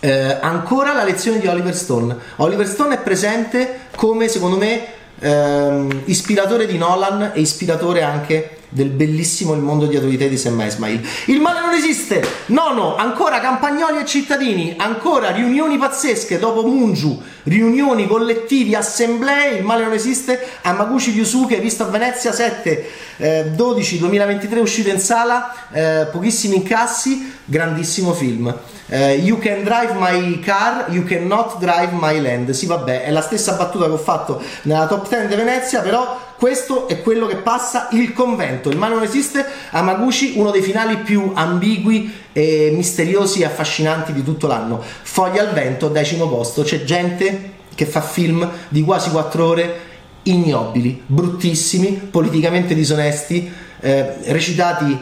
eh, 0.00 0.38
ancora 0.40 0.94
la 0.94 1.04
lezione 1.04 1.38
di 1.38 1.46
Oliver 1.48 1.74
Stone. 1.74 2.16
Oliver 2.36 2.66
Stone 2.66 2.94
è 2.94 2.98
presente 2.98 3.80
come, 3.94 4.28
secondo 4.28 4.56
me, 4.56 4.86
ehm, 5.18 6.02
ispiratore 6.06 6.66
di 6.66 6.78
Nolan 6.78 7.32
e 7.34 7.40
ispiratore 7.40 8.02
anche 8.02 8.56
del 8.72 8.88
bellissimo 8.88 9.52
Il 9.54 9.60
mondo 9.60 9.86
di 9.86 10.16
te 10.16 10.28
di 10.28 10.38
Sam 10.38 10.60
Ismail. 10.60 11.06
Il 11.26 11.40
male 11.40 11.60
non 11.60 11.72
esiste! 11.72 12.24
Nono, 12.46 12.96
ancora 12.96 13.38
campagnoli 13.38 13.98
e 13.98 14.06
cittadini, 14.06 14.74
ancora 14.78 15.30
riunioni 15.30 15.76
pazzesche 15.76 16.38
dopo 16.38 16.62
Munju, 16.62 17.22
riunioni, 17.44 18.06
collettivi, 18.06 18.74
assemblee, 18.74 19.58
il 19.58 19.64
male 19.64 19.84
non 19.84 19.92
esiste, 19.92 20.40
Amaguchi 20.62 21.10
Ryusuke, 21.10 21.58
visto 21.58 21.82
a 21.82 21.86
Venezia 21.86 22.32
7, 22.32 22.90
eh, 23.18 23.44
12, 23.50 23.98
2023 23.98 24.60
uscito 24.60 24.88
in 24.88 24.98
sala, 24.98 25.54
eh, 25.70 26.06
pochissimi 26.10 26.56
incassi, 26.56 27.30
grandissimo 27.44 28.12
film. 28.14 28.54
Uh, 28.92 29.16
you 29.16 29.38
can 29.38 29.64
drive 29.64 29.94
my 29.98 30.38
car, 30.40 30.84
you 30.90 31.02
cannot 31.04 31.58
drive 31.58 31.92
my 31.92 32.20
land. 32.20 32.50
Sì, 32.50 32.66
vabbè, 32.66 33.04
è 33.04 33.10
la 33.10 33.22
stessa 33.22 33.52
battuta 33.52 33.86
che 33.86 33.92
ho 33.92 33.96
fatto 33.96 34.42
nella 34.62 34.86
top 34.86 35.08
10 35.08 35.28
di 35.28 35.34
Venezia, 35.34 35.80
però 35.80 36.31
questo 36.42 36.88
è 36.88 37.00
quello 37.02 37.28
che 37.28 37.36
passa 37.36 37.86
il 37.92 38.12
convento. 38.12 38.68
Il 38.68 38.76
male 38.76 38.94
non 38.94 39.04
esiste. 39.04 39.46
Amaguchi, 39.70 40.32
uno 40.34 40.50
dei 40.50 40.60
finali 40.60 40.96
più 40.96 41.30
ambigui 41.32 42.12
e 42.32 42.72
misteriosi 42.74 43.42
e 43.42 43.44
affascinanti 43.44 44.12
di 44.12 44.24
tutto 44.24 44.48
l'anno. 44.48 44.82
Foglia 44.82 45.42
al 45.42 45.52
vento, 45.52 45.86
decimo 45.86 46.28
posto. 46.28 46.64
C'è 46.64 46.82
gente 46.82 47.52
che 47.76 47.86
fa 47.86 48.00
film 48.00 48.50
di 48.68 48.82
quasi 48.82 49.10
4 49.10 49.46
ore 49.46 49.80
ignobili, 50.24 51.00
bruttissimi, 51.06 51.92
politicamente 52.10 52.74
disonesti, 52.74 53.48
eh, 53.78 54.16
recitati 54.24 54.98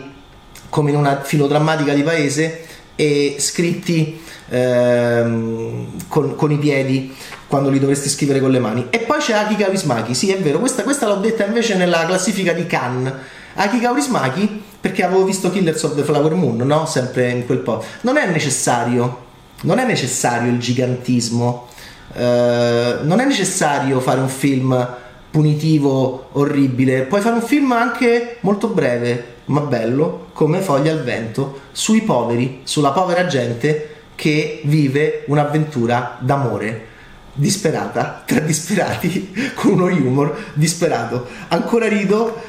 come 0.69 0.91
in 0.91 0.97
una 0.97 1.23
filodrammatica 1.23 1.95
di 1.95 2.03
paese 2.03 2.67
e 3.01 3.37
scritti 3.39 4.21
ehm, 4.51 5.87
con, 6.07 6.37
con, 6.37 6.53
i 6.53 6.59
piedi 6.59 7.17
quando 7.47 7.71
li 7.71 7.81
dovresti 7.81 8.11
scrivere 8.11 8.41
con 8.41 8.51
le 8.51 8.59
mani. 8.59 8.89
E 8.91 8.99
poi 8.99 9.21
c'è 9.21 9.33
Aki 9.33 9.57
Kaurismaki, 9.57 10.15
sì 10.15 10.31
è 10.31 10.39
vero, 10.39 10.59
questa, 10.59 10.83
questa 10.83 11.07
l'ho 11.07 11.15
detta 11.15 11.47
invece 11.47 11.77
nella 11.77 12.05
classifica 12.05 12.53
di 12.53 12.67
Cannes. 12.67 13.11
Aki 13.55 13.81
Kaurismaki, 13.81 14.63
perché 14.79 15.03
avevo 15.03 15.25
visto 15.25 15.51
Killers 15.51 15.83
of 15.85 15.95
the 15.95 16.03
Flower 16.03 16.35
Moon, 16.35 16.59
no? 16.59 16.85
Sempre 16.85 17.31
in 17.31 17.47
quel 17.47 17.61
po'. 17.61 17.83
Non 18.03 18.19
è 18.19 18.27
necessario, 18.27 19.25
non 19.63 19.79
è 19.79 19.87
necessario 19.87 20.51
il 20.51 20.59
gigantismo, 20.59 21.69
eh, 22.15 22.99
non 23.01 23.19
è 23.19 23.25
necessario 23.25 23.99
fare 24.01 24.21
un 24.21 24.29
film 24.29 24.97
punitivo, 25.31 26.29
orribile, 26.33 27.03
puoi 27.05 27.23
fare 27.23 27.37
un 27.37 27.43
film 27.43 27.73
anche 27.73 28.37
molto 28.41 28.69
breve, 28.69 29.37
ma 29.51 29.61
bello, 29.61 30.29
come 30.33 30.61
Foglia 30.61 30.93
al 30.93 31.03
vento, 31.03 31.61
sui 31.73 32.03
poveri, 32.03 32.61
sulla 32.65 32.91
povera 32.91 33.27
gente 33.27 33.97
che 34.15 34.61
vive 34.65 35.25
un'avventura 35.27 36.19
d'amore 36.21 36.87
disperata, 37.33 38.23
tra 38.25 38.41
disperati, 38.41 39.33
con 39.55 39.73
uno 39.73 39.87
humor 39.87 40.53
disperato. 40.55 41.27
Ancora 41.49 41.89
rido 41.89 42.43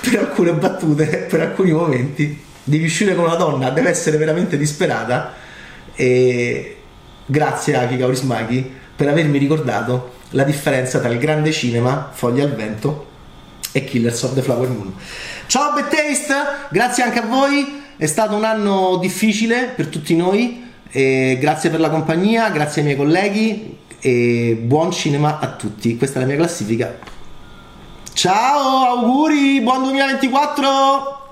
per 0.00 0.18
alcune 0.18 0.52
battute, 0.52 1.26
per 1.28 1.40
alcuni 1.40 1.72
momenti. 1.72 2.44
Devi 2.62 2.84
uscire 2.84 3.14
con 3.14 3.24
una 3.24 3.36
donna, 3.36 3.70
deve 3.70 3.90
essere 3.90 4.16
veramente 4.16 4.56
disperata. 4.56 5.34
E 5.94 6.76
grazie 7.26 7.76
a 7.76 7.86
Kika 7.86 8.06
Orismaki 8.06 8.72
per 8.94 9.08
avermi 9.08 9.38
ricordato 9.38 10.14
la 10.30 10.42
differenza 10.42 11.00
tra 11.00 11.08
il 11.08 11.18
grande 11.18 11.52
cinema, 11.52 12.10
Foglia 12.12 12.44
al 12.44 12.54
vento, 12.54 13.14
e 13.76 13.84
Killers 13.84 14.22
of 14.22 14.32
the 14.32 14.40
Flower 14.40 14.68
Moon. 14.68 14.94
Ciao 15.46 15.74
Bad 15.74 15.90
Taste, 15.90 16.34
grazie 16.70 17.02
anche 17.02 17.18
a 17.18 17.26
voi, 17.26 17.82
è 17.98 18.06
stato 18.06 18.34
un 18.34 18.44
anno 18.44 18.96
difficile 18.96 19.72
per 19.76 19.88
tutti 19.88 20.16
noi, 20.16 20.64
grazie 20.90 21.68
per 21.68 21.80
la 21.80 21.90
compagnia, 21.90 22.48
grazie 22.48 22.80
ai 22.80 22.86
miei 22.86 22.98
colleghi 22.98 23.76
e 24.00 24.58
buon 24.58 24.92
cinema 24.92 25.38
a 25.40 25.48
tutti. 25.48 25.98
Questa 25.98 26.18
è 26.18 26.22
la 26.22 26.26
mia 26.26 26.36
classifica. 26.36 26.96
Ciao, 28.14 28.86
auguri, 28.86 29.60
buon 29.60 29.82
2024! 29.82 31.25